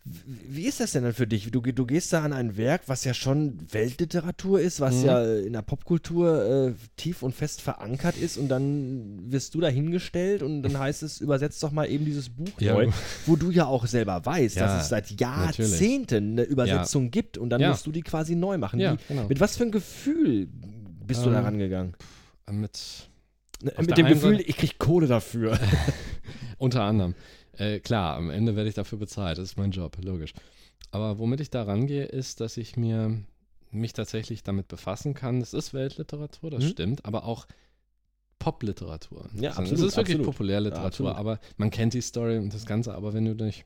Wie 0.04 0.66
ist 0.66 0.80
das 0.80 0.94
denn 0.94 1.04
dann 1.04 1.14
für 1.14 1.28
dich? 1.28 1.52
Du, 1.52 1.62
du 1.62 1.86
gehst 1.86 2.12
da 2.12 2.24
an 2.24 2.34
ein 2.34 2.58
Werk, 2.58 2.82
was 2.88 3.04
ja 3.04 3.14
schon 3.14 3.60
Weltliteratur 3.72 4.60
ist, 4.60 4.80
was 4.80 4.96
Mhm. 4.96 5.06
ja 5.06 5.36
in 5.38 5.54
der 5.54 5.62
Popkultur 5.62 6.70
äh, 6.70 6.74
tief 6.98 7.22
und 7.22 7.36
fest 7.36 7.62
verankert 7.62 8.18
ist 8.18 8.38
und 8.38 8.50
dann 8.50 9.32
wirst 9.32 9.54
du 9.54 9.62
da 9.62 9.68
hingestellt 9.68 10.42
und 10.42 10.64
dann 10.64 10.80
heißt 10.80 11.04
es, 11.04 11.22
übersetzt 11.22 11.62
doch 11.62 11.72
mal 11.72 11.86
eben 11.88 12.04
dieses 12.06 12.30
Buch 12.30 12.50
Ja. 12.60 12.74
neu, 12.74 12.90
wo 13.28 13.36
du 13.36 13.52
ja 13.52 13.68
auch 13.68 13.86
selber 13.86 14.26
weißt, 14.26 14.56
Ja, 14.56 14.66
dass 14.66 14.84
es 14.84 14.90
seit 14.90 15.20
Jahrzehnten 15.20 16.32
eine 16.32 16.44
Übersetzung 16.44 17.12
gibt 17.12 17.38
und 17.38 17.50
dann 17.52 17.62
Ja. 17.62 17.70
musst 17.70 17.86
du 17.86 17.92
die 17.92 18.02
quasi 18.02 18.36
neu 18.36 18.58
machen. 18.58 18.80
Ja, 18.80 18.94
Wie, 18.94 18.98
genau. 19.08 19.28
Mit 19.28 19.40
was 19.40 19.56
für 19.58 19.66
ein 19.66 19.72
Gefühl 19.72 20.48
bist 21.06 21.24
du 21.26 21.30
da 21.30 21.40
Ähm, 21.40 21.46
rangegangen? 21.46 21.94
Mit 22.52 23.08
Ne, 23.64 23.72
Mit 23.80 23.96
dem 23.96 24.08
Gefühl, 24.08 24.38
Seite- 24.38 24.50
ich 24.50 24.58
krieg 24.58 24.80
Kohle 24.80 25.06
dafür. 25.06 25.60
Unter 26.58 26.82
anderem. 26.82 27.14
Äh, 27.58 27.80
klar, 27.80 28.16
am 28.18 28.30
Ende 28.30 28.56
werde 28.56 28.70
ich 28.70 28.76
dafür 28.76 28.98
bezahlt. 28.98 29.38
Das 29.38 29.50
ist 29.50 29.58
mein 29.58 29.72
Job, 29.72 29.98
logisch. 30.02 30.34
Aber 30.92 31.20
womit 31.20 31.40
ich 31.42 31.50
da 31.50 31.64
rangehe, 31.64 32.06
ist, 32.06 32.40
dass 32.42 32.58
ich 32.58 32.78
mir 32.78 33.24
mich 33.72 33.94
tatsächlich 33.94 34.44
damit 34.44 34.68
befassen 34.68 35.14
kann. 35.14 35.40
Es 35.42 35.54
ist 35.54 35.74
Weltliteratur, 35.74 36.52
das 36.52 36.64
Mhm. 36.66 36.68
stimmt, 36.70 37.06
aber 37.06 37.24
auch 37.26 37.48
Popliteratur. 38.40 39.30
Ja, 39.34 39.52
Also, 39.52 39.62
absolut, 39.62 39.80
Es 39.80 39.86
ist 39.92 39.98
wirklich 39.98 40.16
absolut. 40.16 40.26
Populärliteratur, 40.26 41.10
Ja, 41.12 41.16
aber 41.16 41.40
man 41.58 41.70
kennt 41.70 41.94
die 41.94 42.02
Story 42.02 42.38
und 42.38 42.54
das 42.54 42.66
Ganze. 42.66 42.94
Aber 42.96 43.14
wenn 43.14 43.26
du 43.26 43.36
dich 43.36 43.66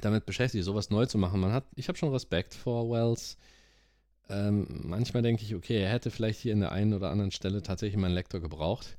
damit 0.00 0.26
beschäftigst, 0.26 0.66
sowas 0.66 0.90
neu 0.90 1.06
zu 1.06 1.18
machen, 1.18 1.40
man 1.40 1.52
hat, 1.52 1.64
ich 1.74 1.88
habe 1.88 1.98
schon 1.98 2.12
Respekt 2.12 2.54
vor 2.54 2.90
Wells. 2.90 3.36
Ähm, 4.28 4.66
manchmal 4.84 5.22
denke 5.22 5.42
ich, 5.42 5.54
okay, 5.54 5.82
er 5.82 5.90
hätte 5.90 6.10
vielleicht 6.10 6.40
hier 6.40 6.52
in 6.52 6.60
der 6.60 6.72
einen 6.72 6.94
oder 6.94 7.10
anderen 7.10 7.32
Stelle 7.32 7.62
tatsächlich 7.62 7.96
mal 7.98 8.06
einen 8.06 8.14
Lektor 8.14 8.40
gebraucht. 8.40 8.96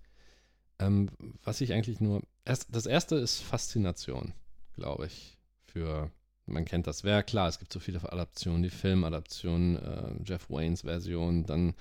Ähm, 0.82 1.10
was 1.44 1.62
ich 1.62 1.74
eigentlich 1.74 2.00
nur. 2.00 2.22
Erst, 2.44 2.76
das 2.76 2.86
erste 2.86 3.16
ist 3.16 3.40
Faszination, 3.40 4.34
glaube 4.74 5.08
ich. 5.08 5.38
Für. 5.66 6.12
Man 6.48 6.66
kennt 6.66 6.88
das 6.88 7.04
Werk, 7.04 7.28
klar, 7.28 7.48
es 7.48 7.60
gibt 7.60 7.72
so 7.72 7.80
viele 7.80 8.02
Adaptionen, 8.12 8.64
die 8.64 8.72
Filmadaption, 8.72 9.78
äh, 9.78 10.16
Jeff 10.26 10.50
Waynes 10.50 10.82
Version, 10.82 11.46
dann, 11.46 11.76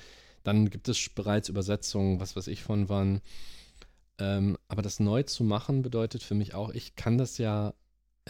dann 0.44 0.68
gibt 0.68 0.86
es 0.88 1.08
bereits 1.08 1.48
Übersetzungen, 1.48 2.20
was 2.20 2.36
weiß 2.36 2.46
ich 2.46 2.62
von 2.62 2.88
wann. 2.88 3.20
Ähm, 4.18 4.58
aber 4.68 4.82
das 4.82 5.00
neu 5.00 5.22
zu 5.24 5.44
machen 5.44 5.82
bedeutet 5.82 6.22
für 6.22 6.34
mich 6.34 6.54
auch, 6.54 6.70
ich 6.70 6.94
kann 6.94 7.18
das 7.18 7.38
ja 7.38 7.72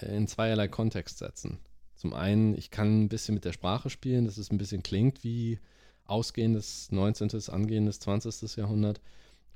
in 0.00 0.28
zweierlei 0.28 0.68
Kontext 0.68 1.18
setzen. 1.18 1.58
Zum 1.96 2.14
einen, 2.14 2.56
ich 2.56 2.70
kann 2.70 3.02
ein 3.02 3.08
bisschen 3.08 3.34
mit 3.34 3.44
der 3.44 3.52
Sprache 3.52 3.90
spielen, 3.90 4.24
dass 4.24 4.38
es 4.38 4.50
ein 4.50 4.58
bisschen 4.58 4.82
klingt 4.82 5.22
wie 5.24 5.58
ausgehendes 6.04 6.90
19., 6.92 7.30
angehendes 7.48 8.00
20. 8.00 8.56
Jahrhundert. 8.56 9.00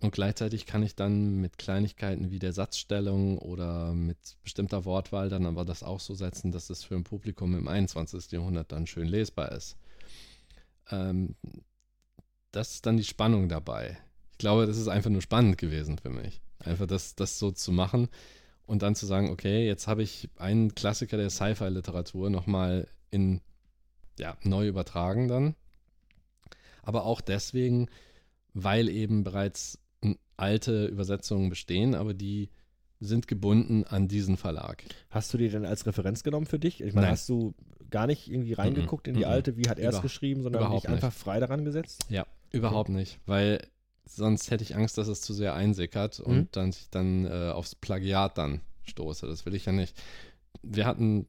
Und 0.00 0.12
gleichzeitig 0.12 0.66
kann 0.66 0.82
ich 0.82 0.94
dann 0.94 1.36
mit 1.40 1.56
Kleinigkeiten 1.56 2.30
wie 2.30 2.38
der 2.38 2.52
Satzstellung 2.52 3.38
oder 3.38 3.94
mit 3.94 4.18
bestimmter 4.42 4.84
Wortwahl 4.84 5.28
dann 5.28 5.46
aber 5.46 5.64
das 5.64 5.82
auch 5.82 6.00
so 6.00 6.14
setzen, 6.14 6.52
dass 6.52 6.68
es 6.68 6.84
für 6.84 6.94
ein 6.94 7.04
Publikum 7.04 7.56
im 7.56 7.68
21. 7.68 8.30
Jahrhundert 8.32 8.70
dann 8.72 8.86
schön 8.86 9.08
lesbar 9.08 9.52
ist. 9.52 9.76
Ähm, 10.90 11.36
das 12.52 12.74
ist 12.74 12.86
dann 12.86 12.96
die 12.96 13.04
Spannung 13.04 13.48
dabei. 13.48 13.96
Ich 14.32 14.38
glaube, 14.38 14.66
das 14.66 14.76
ist 14.76 14.88
einfach 14.88 15.10
nur 15.10 15.22
spannend 15.22 15.58
gewesen 15.58 15.98
für 15.98 16.10
mich. 16.10 16.40
Einfach 16.58 16.86
das, 16.86 17.14
das 17.14 17.38
so 17.38 17.50
zu 17.50 17.72
machen 17.72 18.08
und 18.66 18.82
dann 18.82 18.94
zu 18.94 19.06
sagen, 19.06 19.30
okay, 19.30 19.66
jetzt 19.66 19.86
habe 19.86 20.02
ich 20.02 20.28
einen 20.36 20.74
Klassiker 20.74 21.16
der 21.16 21.30
Sci-Fi-Literatur 21.30 22.30
nochmal 22.30 22.88
in, 23.10 23.40
ja, 24.18 24.36
neu 24.42 24.66
übertragen 24.66 25.28
dann. 25.28 25.54
Aber 26.82 27.04
auch 27.04 27.20
deswegen, 27.20 27.88
weil 28.52 28.88
eben 28.88 29.24
bereits 29.24 29.78
alte 30.36 30.86
Übersetzungen 30.86 31.48
bestehen, 31.50 31.94
aber 31.94 32.14
die 32.14 32.50
sind 33.00 33.28
gebunden 33.28 33.84
an 33.84 34.08
diesen 34.08 34.36
Verlag. 34.36 34.82
Hast 35.10 35.32
du 35.34 35.38
die 35.38 35.48
denn 35.48 35.66
als 35.66 35.86
Referenz 35.86 36.22
genommen 36.22 36.46
für 36.46 36.58
dich? 36.58 36.80
Ich 36.80 36.94
meine, 36.94 37.06
Nein. 37.08 37.12
hast 37.12 37.28
du 37.28 37.54
gar 37.90 38.06
nicht 38.06 38.28
irgendwie 38.30 38.54
reingeguckt 38.54 39.06
in 39.08 39.14
die 39.14 39.20
Mhm. 39.20 39.26
alte, 39.26 39.56
wie 39.56 39.68
hat 39.68 39.78
er 39.78 39.90
es 39.90 40.00
geschrieben, 40.02 40.42
sondern 40.42 40.70
dich 40.72 40.88
einfach 40.88 41.12
frei 41.12 41.38
daran 41.40 41.64
gesetzt? 41.64 42.06
Ja, 42.08 42.26
überhaupt 42.50 42.88
nicht, 42.88 43.18
weil 43.26 43.60
sonst 44.06 44.50
hätte 44.50 44.64
ich 44.64 44.74
Angst, 44.76 44.96
dass 44.98 45.08
es 45.08 45.20
zu 45.20 45.32
sehr 45.34 45.54
einsickert 45.54 46.20
und 46.20 46.36
Mhm. 46.36 46.48
dann 46.52 46.68
ich 46.70 46.88
dann 46.90 47.26
äh, 47.26 47.50
aufs 47.50 47.74
Plagiat 47.74 48.38
dann 48.38 48.60
stoße. 48.84 49.26
Das 49.26 49.44
will 49.46 49.54
ich 49.54 49.66
ja 49.66 49.72
nicht. 49.72 49.96
Wir 50.62 50.86
hatten 50.86 51.26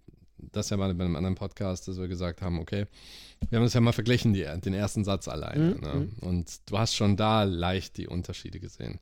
das 0.51 0.69
ja 0.69 0.77
mal 0.77 0.93
bei 0.93 1.03
einem 1.03 1.15
anderen 1.15 1.35
Podcast, 1.35 1.87
dass 1.87 1.97
wir 1.97 2.07
gesagt 2.07 2.41
haben, 2.41 2.59
okay, 2.59 2.87
wir 3.49 3.57
haben 3.57 3.65
das 3.65 3.73
ja 3.73 3.81
mal 3.81 3.91
verglichen, 3.91 4.33
die, 4.33 4.45
den 4.63 4.73
ersten 4.73 5.03
Satz 5.03 5.27
alleine. 5.27 5.75
Mhm, 5.75 5.81
Ne? 5.81 6.09
Und 6.21 6.69
du 6.69 6.77
hast 6.77 6.95
schon 6.95 7.17
da 7.17 7.43
leicht 7.43 7.97
die 7.97 8.07
Unterschiede 8.07 8.59
gesehen. 8.59 8.99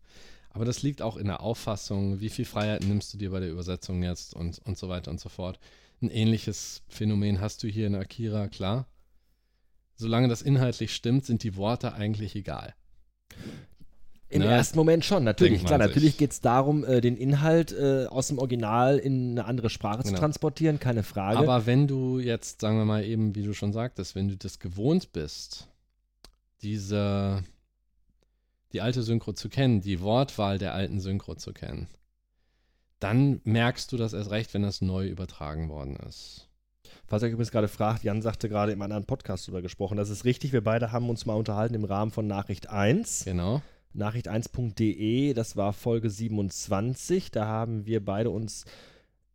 Aber 0.49 0.65
das 0.65 0.83
liegt 0.83 1.01
auch 1.01 1.17
in 1.17 1.27
der 1.27 1.41
Auffassung, 1.41 2.19
wie 2.19 2.29
viel 2.29 2.45
Freiheit 2.45 2.83
nimmst 2.83 3.13
du 3.13 3.17
dir 3.17 3.31
bei 3.31 3.39
der 3.39 3.49
Übersetzung 3.49 4.03
jetzt 4.03 4.35
und, 4.35 4.59
und 4.65 4.77
so 4.77 4.87
weiter 4.87 5.09
und 5.09 5.19
so 5.19 5.29
fort. 5.29 5.59
Ein 6.01 6.09
ähnliches 6.09 6.83
Phänomen 6.87 7.39
hast 7.39 7.63
du 7.63 7.67
hier 7.67 7.87
in 7.87 7.95
Akira, 7.95 8.47
klar. 8.47 8.87
solange 9.95 10.27
das 10.27 10.41
inhaltlich 10.41 10.93
stimmt, 10.93 11.25
sind 11.25 11.43
die 11.43 11.55
Worte 11.55 11.93
eigentlich 11.93 12.35
egal. 12.35 12.75
Im 14.33 14.41
Ne? 14.41 14.47
ersten 14.47 14.77
Moment 14.77 15.05
schon, 15.05 15.23
natürlich. 15.23 15.63
Klar, 15.65 15.77
natürlich 15.79 16.17
geht 16.17 16.31
es 16.31 16.41
darum, 16.41 16.83
äh, 16.83 17.01
den 17.01 17.15
Inhalt 17.17 17.71
äh, 17.71 18.05
aus 18.07 18.27
dem 18.27 18.39
Original 18.39 18.97
in 18.97 19.31
eine 19.31 19.45
andere 19.45 19.69
Sprache 19.69 20.01
zu 20.03 20.09
Genau. 20.09 20.19
transportieren, 20.19 20.79
keine 20.79 21.03
Frage. 21.03 21.37
Aber 21.37 21.65
wenn 21.65 21.87
du 21.87 22.19
jetzt, 22.19 22.61
sagen 22.61 22.77
wir 22.77 22.85
mal 22.85 23.03
eben, 23.05 23.35
wie 23.35 23.43
du 23.43 23.53
schon 23.53 23.73
sagtest, 23.73 24.15
wenn 24.15 24.27
du 24.27 24.35
das 24.37 24.59
gewohnt 24.59 25.11
bist, 25.13 25.67
diese, 26.61 27.43
die 28.71 28.81
alte 28.81 29.03
Synchro 29.03 29.33
zu 29.33 29.49
kennen, 29.49 29.81
die 29.81 29.99
Wortwahl 30.01 30.57
der 30.57 30.73
alten 30.73 30.99
Synchro 30.99 31.35
zu 31.35 31.53
kennen, 31.53 31.87
dann 32.99 33.41
merkst 33.43 33.91
du 33.91 33.97
das 33.97 34.13
erst 34.13 34.31
recht, 34.31 34.53
wenn 34.53 34.61
das 34.63 34.81
neu 34.81 35.07
übertragen 35.07 35.69
worden 35.69 35.97
ist. 36.07 36.47
Was 37.09 37.21
ihr 37.21 37.27
übrigens 37.29 37.51
gerade 37.51 37.67
fragt, 37.67 38.03
Jan 38.03 38.21
sagte 38.21 38.47
gerade 38.47 38.71
im 38.71 38.81
anderen 38.81 39.05
Podcast 39.05 39.45
drüber 39.45 39.61
gesprochen. 39.61 39.97
Das 39.97 40.09
ist 40.09 40.23
richtig, 40.25 40.53
wir 40.53 40.63
beide 40.63 40.91
haben 40.93 41.09
uns 41.09 41.25
mal 41.25 41.33
unterhalten 41.35 41.75
im 41.75 41.83
Rahmen 41.83 42.11
von 42.11 42.25
Nachricht 42.27 42.69
1. 42.69 43.25
Genau. 43.25 43.61
Nachricht1.de, 43.95 45.33
das 45.33 45.55
war 45.55 45.73
Folge 45.73 46.09
27. 46.09 47.31
Da 47.31 47.45
haben 47.45 47.85
wir 47.85 48.03
beide 48.03 48.29
uns 48.29 48.65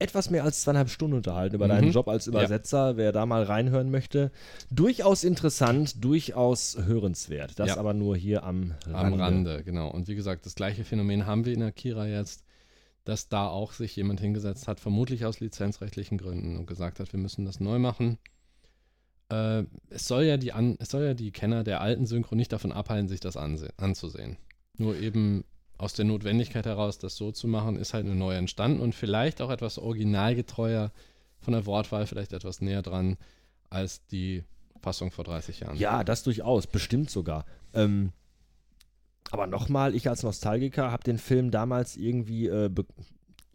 etwas 0.00 0.30
mehr 0.30 0.44
als 0.44 0.62
zweieinhalb 0.62 0.90
Stunden 0.90 1.16
unterhalten 1.16 1.56
über 1.56 1.66
Mhm. 1.66 1.70
deinen 1.70 1.90
Job 1.92 2.08
als 2.08 2.26
Ja. 2.26 2.30
Übersetzer. 2.32 2.96
Wer 2.96 3.10
da 3.12 3.26
mal 3.26 3.42
reinhören 3.42 3.90
möchte, 3.90 4.30
durchaus 4.70 5.24
interessant, 5.24 6.04
durchaus 6.04 6.78
hörenswert. 6.84 7.58
Das 7.58 7.68
Ja. 7.70 7.76
aber 7.78 7.94
nur 7.94 8.16
hier 8.16 8.44
am 8.44 8.74
Rande. 8.86 8.94
Am 8.96 9.14
Rande, 9.14 9.64
genau. 9.64 9.90
Und 9.90 10.06
wie 10.06 10.14
gesagt, 10.14 10.46
das 10.46 10.54
gleiche 10.54 10.84
Phänomen 10.84 11.26
haben 11.26 11.44
wir 11.44 11.52
in 11.52 11.62
Akira 11.62 12.06
jetzt, 12.06 12.44
dass 13.04 13.28
da 13.28 13.48
auch 13.48 13.72
sich 13.72 13.96
jemand 13.96 14.20
hingesetzt 14.20 14.68
hat, 14.68 14.78
vermutlich 14.80 15.24
aus 15.24 15.40
lizenzrechtlichen 15.40 16.18
Gründen 16.18 16.56
und 16.56 16.66
gesagt 16.66 17.00
hat, 17.00 17.12
wir 17.12 17.18
müssen 17.18 17.44
das 17.44 17.58
neu 17.58 17.78
machen. 17.80 18.18
Äh, 19.30 19.64
es, 19.90 20.06
soll 20.06 20.24
ja 20.24 20.36
die 20.36 20.52
An 20.52 20.76
es 20.78 20.90
soll 20.90 21.02
ja 21.02 21.14
die 21.14 21.32
Kenner 21.32 21.64
der 21.64 21.80
alten 21.80 22.06
Synchro 22.06 22.34
nicht 22.34 22.52
davon 22.52 22.70
abhalten, 22.72 23.08
sich 23.08 23.20
das 23.20 23.36
anzusehen. 23.36 24.36
Nur 24.78 24.96
eben 24.96 25.44
aus 25.76 25.92
der 25.92 26.04
Notwendigkeit 26.04 26.66
heraus, 26.66 26.98
das 26.98 27.16
so 27.16 27.30
zu 27.30 27.46
machen, 27.46 27.76
ist 27.76 27.94
halt 27.94 28.04
eine 28.04 28.14
neu 28.14 28.34
entstanden 28.34 28.80
und 28.80 28.94
vielleicht 28.94 29.40
auch 29.40 29.50
etwas 29.50 29.78
originalgetreuer 29.78 30.92
von 31.38 31.52
der 31.52 31.66
Wortwahl, 31.66 32.06
vielleicht 32.06 32.32
etwas 32.32 32.60
näher 32.60 32.82
dran 32.82 33.16
als 33.70 34.04
die 34.06 34.44
Fassung 34.80 35.10
vor 35.10 35.24
30 35.24 35.60
Jahren. 35.60 35.76
Ja, 35.76 36.02
das 36.02 36.24
durchaus, 36.24 36.66
bestimmt 36.66 37.10
sogar. 37.10 37.44
Ähm, 37.74 38.12
aber 39.30 39.46
nochmal, 39.46 39.94
ich 39.94 40.08
als 40.08 40.22
Nostalgiker 40.22 40.90
habe 40.90 41.04
den 41.04 41.18
Film 41.18 41.50
damals 41.50 41.96
irgendwie, 41.96 42.46
äh, 42.46 42.70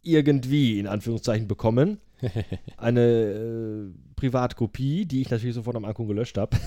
irgendwie 0.01 0.79
in 0.79 0.87
Anführungszeichen 0.87 1.47
bekommen. 1.47 1.99
Eine 2.77 3.01
äh, 3.01 3.91
Privatkopie, 4.15 5.05
die 5.05 5.21
ich 5.21 5.29
natürlich 5.29 5.55
sofort 5.55 5.75
am 5.75 5.85
Akku 5.85 6.05
gelöscht 6.05 6.37
habe. 6.37 6.57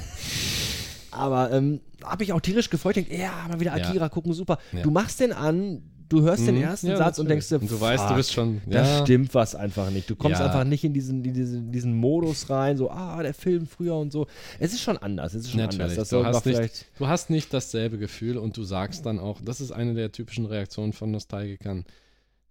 Aber 1.16 1.50
ähm, 1.52 1.80
habe 2.04 2.24
ich 2.24 2.32
auch 2.32 2.40
tierisch 2.40 2.70
gefreut, 2.70 2.96
denk, 2.96 3.10
ja, 3.10 3.32
mal 3.48 3.58
wieder. 3.60 3.72
Akira 3.74 4.08
gucken, 4.08 4.32
super. 4.32 4.58
Du 4.82 4.90
machst 4.90 5.20
den 5.20 5.32
an, 5.32 5.82
du 6.08 6.22
hörst 6.22 6.46
den 6.46 6.56
Mhm. 6.56 6.62
ersten 6.62 6.86
Ja, 6.88 6.96
Satz 6.98 7.18
und 7.18 7.28
denkst 7.28 7.48
dir, 7.48 7.60
und 7.60 7.68
du 7.70 7.80
weißt, 7.80 8.10
du 8.10 8.14
bist 8.14 8.32
schon. 8.32 8.60
da 8.66 8.84
ja, 8.84 9.02
stimmt 9.02 9.34
was 9.34 9.54
einfach 9.54 9.90
nicht. 9.90 10.08
Du 10.08 10.14
kommst 10.14 10.38
Ja. 10.38 10.46
einfach 10.46 10.64
nicht 10.64 10.84
in 10.84 10.92
diesen, 10.92 11.24
in 11.24 11.34
diesen, 11.34 11.72
diesen 11.72 11.94
Modus 11.96 12.48
rein, 12.50 12.76
so, 12.76 12.90
ah, 12.90 13.22
der 13.22 13.34
Film 13.34 13.66
früher 13.66 13.96
und 13.96 14.12
so. 14.12 14.26
Es 14.60 14.72
ist 14.72 14.82
schon 14.82 14.98
anders, 14.98 15.34
es 15.34 15.44
ist 15.46 15.50
schon 15.50 15.60
Natürlich. 15.60 15.92
anders. 15.92 16.08
Du 16.10 16.24
hast 16.24 16.46
nicht-. 16.46 16.86
Du 16.98 17.06
hast 17.08 17.30
nicht 17.30 17.52
dasselbe 17.52 17.98
Gefühl 17.98 18.38
und 18.38 18.56
du 18.56 18.62
sagst 18.62 19.04
dann 19.06 19.18
auch, 19.18 19.40
das 19.42 19.60
ist 19.60 19.72
eine 19.72 19.94
der 19.94 20.12
typischen 20.12 20.46
Reaktionen 20.46 20.92
von 20.92 21.10
Nostalgikern, 21.10 21.84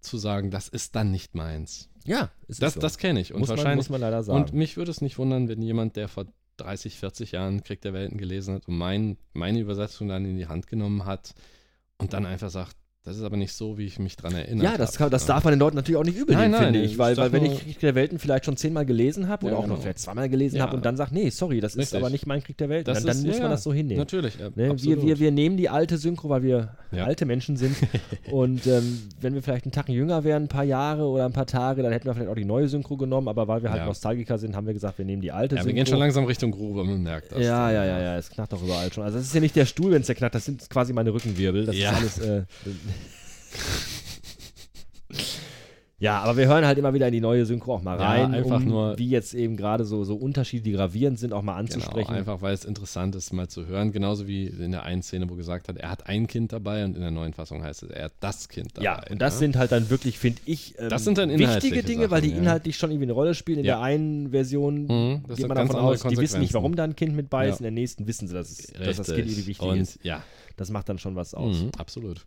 zu 0.02 0.18
sagen, 0.18 0.52
das 0.52 0.68
ist 0.68 0.96
dann 0.96 1.12
nicht 1.12 1.34
meins. 1.34 1.90
Ja, 2.06 2.30
es 2.48 2.58
Das, 2.58 2.70
ist 2.70 2.74
so. 2.76 2.80
das 2.82 2.98
kenne 3.00 3.20
ich. 3.20 3.34
Und 3.34 3.40
muss, 3.40 3.50
man, 3.50 3.58
wahrscheinlich. 3.58 3.78
muss 3.78 3.90
man 3.90 4.02
leider 4.02 4.22
sagen. 4.22 4.38
und 4.40 4.54
mich 4.54 4.78
würde 4.78 4.92
es 4.92 5.02
nicht 5.02 5.18
wundern, 5.18 5.48
wenn 5.48 5.62
jemand, 5.64 5.96
der 5.96 6.08
vor 6.08 6.26
30, 6.58 7.00
40 7.00 7.32
Jahren 7.34 7.64
Krieg 7.64 7.82
der 7.82 7.94
Welten 7.94 8.18
gelesen 8.18 8.56
hat 8.56 8.68
und 8.68 8.78
mein, 8.78 9.18
meine 9.34 9.60
Übersetzung 9.60 10.08
dann 10.08 10.26
in 10.26 10.38
die 10.38 10.48
Hand 10.48 10.68
genommen 10.68 11.06
hat 11.06 11.34
und 11.98 12.14
dann 12.14 12.26
einfach 12.26 12.50
sagt, 12.50 12.76
das 13.06 13.18
ist 13.18 13.24
aber 13.24 13.38
nicht 13.38 13.54
so, 13.54 13.78
wie 13.78 13.86
ich 13.86 14.00
mich 14.00 14.18
dran 14.18 14.34
erinnere. 14.34 14.66
ja, 14.66 14.78
das, 14.78 14.98
kann, 14.98 15.10
das 15.12 15.26
darf 15.26 15.44
man 15.44 15.54
den 15.54 15.60
Leuten 15.60 15.76
natürlich 15.76 15.98
auch 15.98 16.04
nicht 16.04 16.18
übel 16.18 16.36
Nein, 16.36 16.50
nehmen, 16.52 16.54
nein, 16.54 16.74
finde 16.74 16.86
ich 16.86 16.92
ich. 16.94 16.98
Weil, 16.98 17.16
weil 17.18 17.32
wenn 17.32 17.46
ich 17.46 17.60
Krieg 17.62 17.80
der 17.80 17.94
Welten 17.96 18.18
vielleicht 18.20 18.46
schon 18.46 18.58
zehnmal 18.58 18.86
gelesen 18.86 19.28
habe 19.28 19.46
oder 19.46 19.54
Ja, 19.54 19.60
auch 19.60 19.64
noch 19.68 19.76
genau. 19.76 19.82
vielleicht 19.84 20.00
zweimal 20.00 20.28
gelesen 20.28 20.58
Ja. 20.58 20.64
habe 20.64 20.76
und 20.76 20.84
dann 20.86 20.98
sagt, 20.98 21.12
nee, 21.12 21.30
sorry, 21.30 21.62
das 21.62 21.74
ist 21.76 21.80
Richtig. 21.80 22.00
aber 22.00 22.10
nicht 22.10 22.26
mein 22.26 22.44
Krieg 22.44 22.58
der 22.58 22.68
Welten, 22.68 22.86
Das 22.94 23.04
dann, 23.04 23.08
dann 23.08 23.18
ist- 23.18 23.26
muss 23.28 23.36
ja, 23.36 23.42
man 23.44 23.52
ja. 23.52 23.56
das 23.56 23.64
so 23.64 23.72
hinnehmen. 23.74 24.00
Natürlich. 24.00 24.40
Äh, 24.40 24.50
Ne, 24.56 24.74
wir, 24.82 25.02
wir, 25.04 25.20
wir 25.20 25.32
nehmen 25.32 25.56
die 25.58 25.70
alte 25.70 25.98
Synchro, 25.98 26.30
weil 26.30 26.42
wir 26.44 26.70
Ja. 26.92 27.06
alte 27.06 27.26
Menschen 27.26 27.58
sind. 27.58 27.76
und 28.32 28.66
ähm, 28.68 29.02
wenn 29.22 29.34
wir 29.36 29.44
vielleicht 29.44 29.66
einen 29.66 29.72
Tacken 29.72 29.94
jünger 29.94 30.24
wären, 30.24 30.44
ein 30.44 30.48
paar 30.48 30.64
Jahre 30.64 31.06
oder 31.06 31.26
ein 31.26 31.34
paar 31.34 31.46
Tage, 31.46 31.84
dann 31.84 31.92
hätten 31.92 32.06
wir 32.08 32.14
vielleicht 32.16 32.30
auch 32.32 32.36
die 32.36 32.46
neue 32.46 32.68
Synchro 32.68 32.98
genommen. 32.98 33.28
Aber 33.28 33.48
weil 33.48 33.62
wir 33.62 33.70
halt 33.70 33.82
Ja. 33.82 33.86
Nostalgiker 33.86 34.38
sind, 34.40 34.56
haben 34.56 34.66
wir 34.66 34.74
gesagt, 34.74 34.98
wir 34.98 35.06
nehmen 35.06 35.22
die 35.22 35.32
alte 35.32 35.56
ja, 35.56 35.62
Synchro. 35.62 35.76
wir 35.76 35.84
gehen 35.84 35.86
schon 35.88 36.00
langsam 36.00 36.26
Richtung 36.26 36.50
Grube, 36.52 36.84
man 36.84 37.04
merkt 37.04 37.32
das. 37.34 37.40
Ja, 37.44 37.72
ja, 37.72 37.86
ja, 37.86 38.00
ja, 38.02 38.18
es 38.18 38.30
knackt 38.30 38.52
doch 38.54 38.64
überall 38.64 38.92
schon. 38.92 39.04
Also 39.04 39.18
das 39.18 39.28
ist 39.28 39.34
ja 39.36 39.42
nicht 39.42 39.56
der 39.56 39.66
Stuhl, 39.66 39.92
wenn 39.92 40.02
es 40.02 40.08
der 40.08 40.16
knackt, 40.16 40.34
das 40.36 40.46
sind 40.46 40.68
quasi 40.70 40.92
meine 40.94 41.14
Rückenwirbel. 41.14 41.66
Das 41.66 41.78
Ja. 41.78 41.92
ist 41.92 41.98
alles. 41.98 42.18
Äh, 42.20 42.44
ja, 45.98 46.20
aber 46.20 46.36
wir 46.36 46.46
hören 46.48 46.66
halt 46.66 46.78
immer 46.78 46.94
wieder 46.94 47.08
in 47.08 47.14
die 47.14 47.22
neue 47.22 47.46
Synchro 47.46 47.76
auch 47.76 47.82
mal 47.82 47.98
Ja, 47.98 48.06
rein, 48.10 48.34
einfach 48.34 48.58
um, 48.58 48.66
nur- 48.68 48.98
wie 48.98 49.10
jetzt 49.10 49.34
eben 49.34 49.56
gerade 49.56 49.86
so, 49.86 50.04
so 50.04 50.16
Unterschiede, 50.18 50.64
die 50.64 50.74
gravierend 50.74 51.18
sind, 51.20 51.32
auch 51.32 51.42
mal 51.42 51.54
Genau, 51.54 51.60
anzusprechen. 51.62 52.12
einfach 52.14 52.42
weil 52.42 52.54
es 52.54 52.66
interessant 52.66 53.16
ist, 53.16 53.32
mal 53.32 53.48
zu 53.48 53.66
hören. 53.66 53.94
Genauso 53.94 54.28
wie 54.28 54.46
in 54.48 54.72
der 54.72 54.84
einen 54.84 55.02
Szene, 55.02 55.30
wo 55.30 55.36
gesagt 55.36 55.70
hat, 55.70 55.78
er 55.78 55.90
hat 55.90 56.06
ein 56.08 56.28
Kind 56.28 56.52
dabei 56.52 56.84
und 56.84 56.96
in 56.96 57.02
der 57.02 57.12
neuen 57.12 57.34
Fassung 57.34 57.64
heißt 57.64 57.84
es, 57.84 57.90
er 57.92 58.06
hat 58.06 58.12
das 58.20 58.50
Kind 58.50 58.72
dabei. 58.74 58.84
ja, 58.84 59.02
und 59.10 59.22
das 59.22 59.36
ne? 59.36 59.40
sind 59.40 59.56
halt 59.56 59.72
dann 59.72 59.90
wirklich, 59.90 60.20
finde 60.20 60.42
ich, 60.46 60.78
ähm, 60.78 60.90
Das 60.90 61.06
sind 61.06 61.18
dann 61.18 61.30
wichtige 61.40 61.82
Dinge, 61.82 62.12
weil 62.12 62.20
die 62.22 62.28
Sachen, 62.28 62.38
ja. 62.44 62.44
inhaltlich 62.44 62.76
schon 62.78 62.92
irgendwie 62.92 63.06
eine 63.06 63.14
Rolle 63.14 63.34
spielen. 63.34 63.60
In 63.60 63.66
Ja. 63.66 63.76
der 63.76 63.82
einen 63.84 64.32
Version 64.32 64.88
Mhm, 64.88 65.24
geht 65.34 65.48
man 65.48 65.56
davon 65.58 65.78
aus, 65.78 66.02
die 66.04 66.18
wissen 66.18 66.42
nicht, 66.42 66.54
warum 66.54 66.76
da 66.76 66.84
ein 66.84 66.98
Kind 66.98 67.16
mit 67.16 67.30
bei 67.30 67.48
ist. 67.48 67.54
Ja. 67.54 67.58
In 67.60 67.64
der 67.64 67.72
nächsten 67.72 68.06
wissen 68.06 68.28
sie, 68.28 68.34
dass, 68.34 68.52
es, 68.52 68.68
dass 68.74 68.98
das 68.98 69.08
Kind 69.08 69.20
irgendwie 69.30 69.48
wichtig 69.48 69.66
und, 69.66 69.80
ist. 69.80 70.00
Ja, 70.04 70.22
Das 70.58 70.70
macht 70.72 70.90
dann 70.90 71.00
schon 71.00 71.16
was 71.16 71.34
aus. 71.34 71.62
mhm, 71.62 71.72
absolut. 71.78 72.26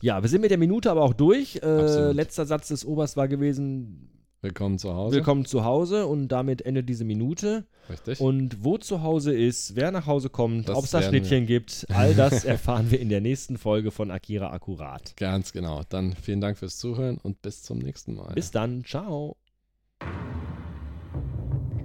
Ja, 0.00 0.22
wir 0.22 0.28
sind 0.28 0.40
mit 0.40 0.50
der 0.50 0.58
Minute 0.58 0.90
aber 0.90 1.02
auch 1.02 1.14
durch. 1.14 1.60
Äh, 1.62 2.12
letzter 2.12 2.46
Satz 2.46 2.68
des 2.68 2.84
Oberst 2.84 3.16
war 3.16 3.28
gewesen, 3.28 4.08
Willkommen 4.44 4.76
zu 4.76 4.92
Hause. 4.92 5.14
willkommen 5.14 5.44
zu 5.44 5.64
Hause 5.64 6.06
und 6.08 6.26
damit 6.26 6.62
endet 6.62 6.88
diese 6.88 7.04
Minute. 7.04 7.64
Richtig. 7.88 8.20
Und 8.20 8.64
wo 8.64 8.76
zu 8.76 9.00
Hause 9.02 9.32
ist, 9.32 9.76
wer 9.76 9.92
nach 9.92 10.06
Hause 10.06 10.30
kommt, 10.30 10.68
ob 10.68 10.84
es 10.84 10.90
da 10.90 11.00
Schnittchen 11.00 11.46
gibt, 11.46 11.86
all 11.90 12.12
das 12.12 12.44
erfahren 12.44 12.90
wir 12.90 12.98
in 12.98 13.08
der 13.08 13.20
nächsten 13.20 13.56
Folge 13.56 13.92
von 13.92 14.10
Akira 14.10 14.50
Akkurat. 14.52 15.14
Ganz 15.16 15.52
genau. 15.52 15.82
Dann 15.88 16.14
vielen 16.20 16.40
Dank 16.40 16.58
fürs 16.58 16.76
Zuhören 16.76 17.18
und 17.18 17.40
bis 17.40 17.62
zum 17.62 17.78
nächsten 17.78 18.16
Mal. 18.16 18.34
Bis 18.34 18.50
dann, 18.50 18.84
ciao. 18.84 19.36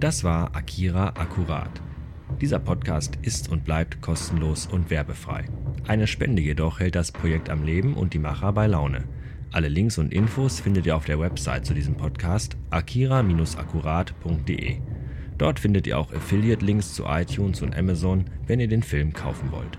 Das 0.00 0.24
war 0.24 0.56
Akira 0.56 1.10
Akkurat. 1.10 1.80
Dieser 2.40 2.58
Podcast 2.58 3.18
ist 3.22 3.48
und 3.48 3.64
bleibt 3.64 4.00
kostenlos 4.00 4.66
und 4.66 4.90
werbefrei. 4.90 5.44
Eine 5.86 6.06
Spende 6.06 6.40
jedoch 6.42 6.80
hält 6.80 6.94
das 6.94 7.12
Projekt 7.12 7.50
am 7.50 7.62
Leben 7.62 7.92
und 7.94 8.14
die 8.14 8.18
Macher 8.18 8.52
bei 8.52 8.66
Laune. 8.66 9.04
Alle 9.50 9.68
Links 9.68 9.98
und 9.98 10.12
Infos 10.12 10.60
findet 10.60 10.86
ihr 10.86 10.96
auf 10.96 11.06
der 11.06 11.18
Website 11.18 11.64
zu 11.64 11.72
diesem 11.72 11.96
Podcast 11.96 12.58
akira-akkurat.de. 12.70 14.76
Dort 15.38 15.60
findet 15.60 15.86
ihr 15.86 15.98
auch 15.98 16.12
Affiliate-Links 16.12 16.94
zu 16.94 17.04
iTunes 17.04 17.62
und 17.62 17.76
Amazon, 17.76 18.24
wenn 18.46 18.60
ihr 18.60 18.68
den 18.68 18.82
Film 18.82 19.12
kaufen 19.12 19.52
wollt. 19.52 19.78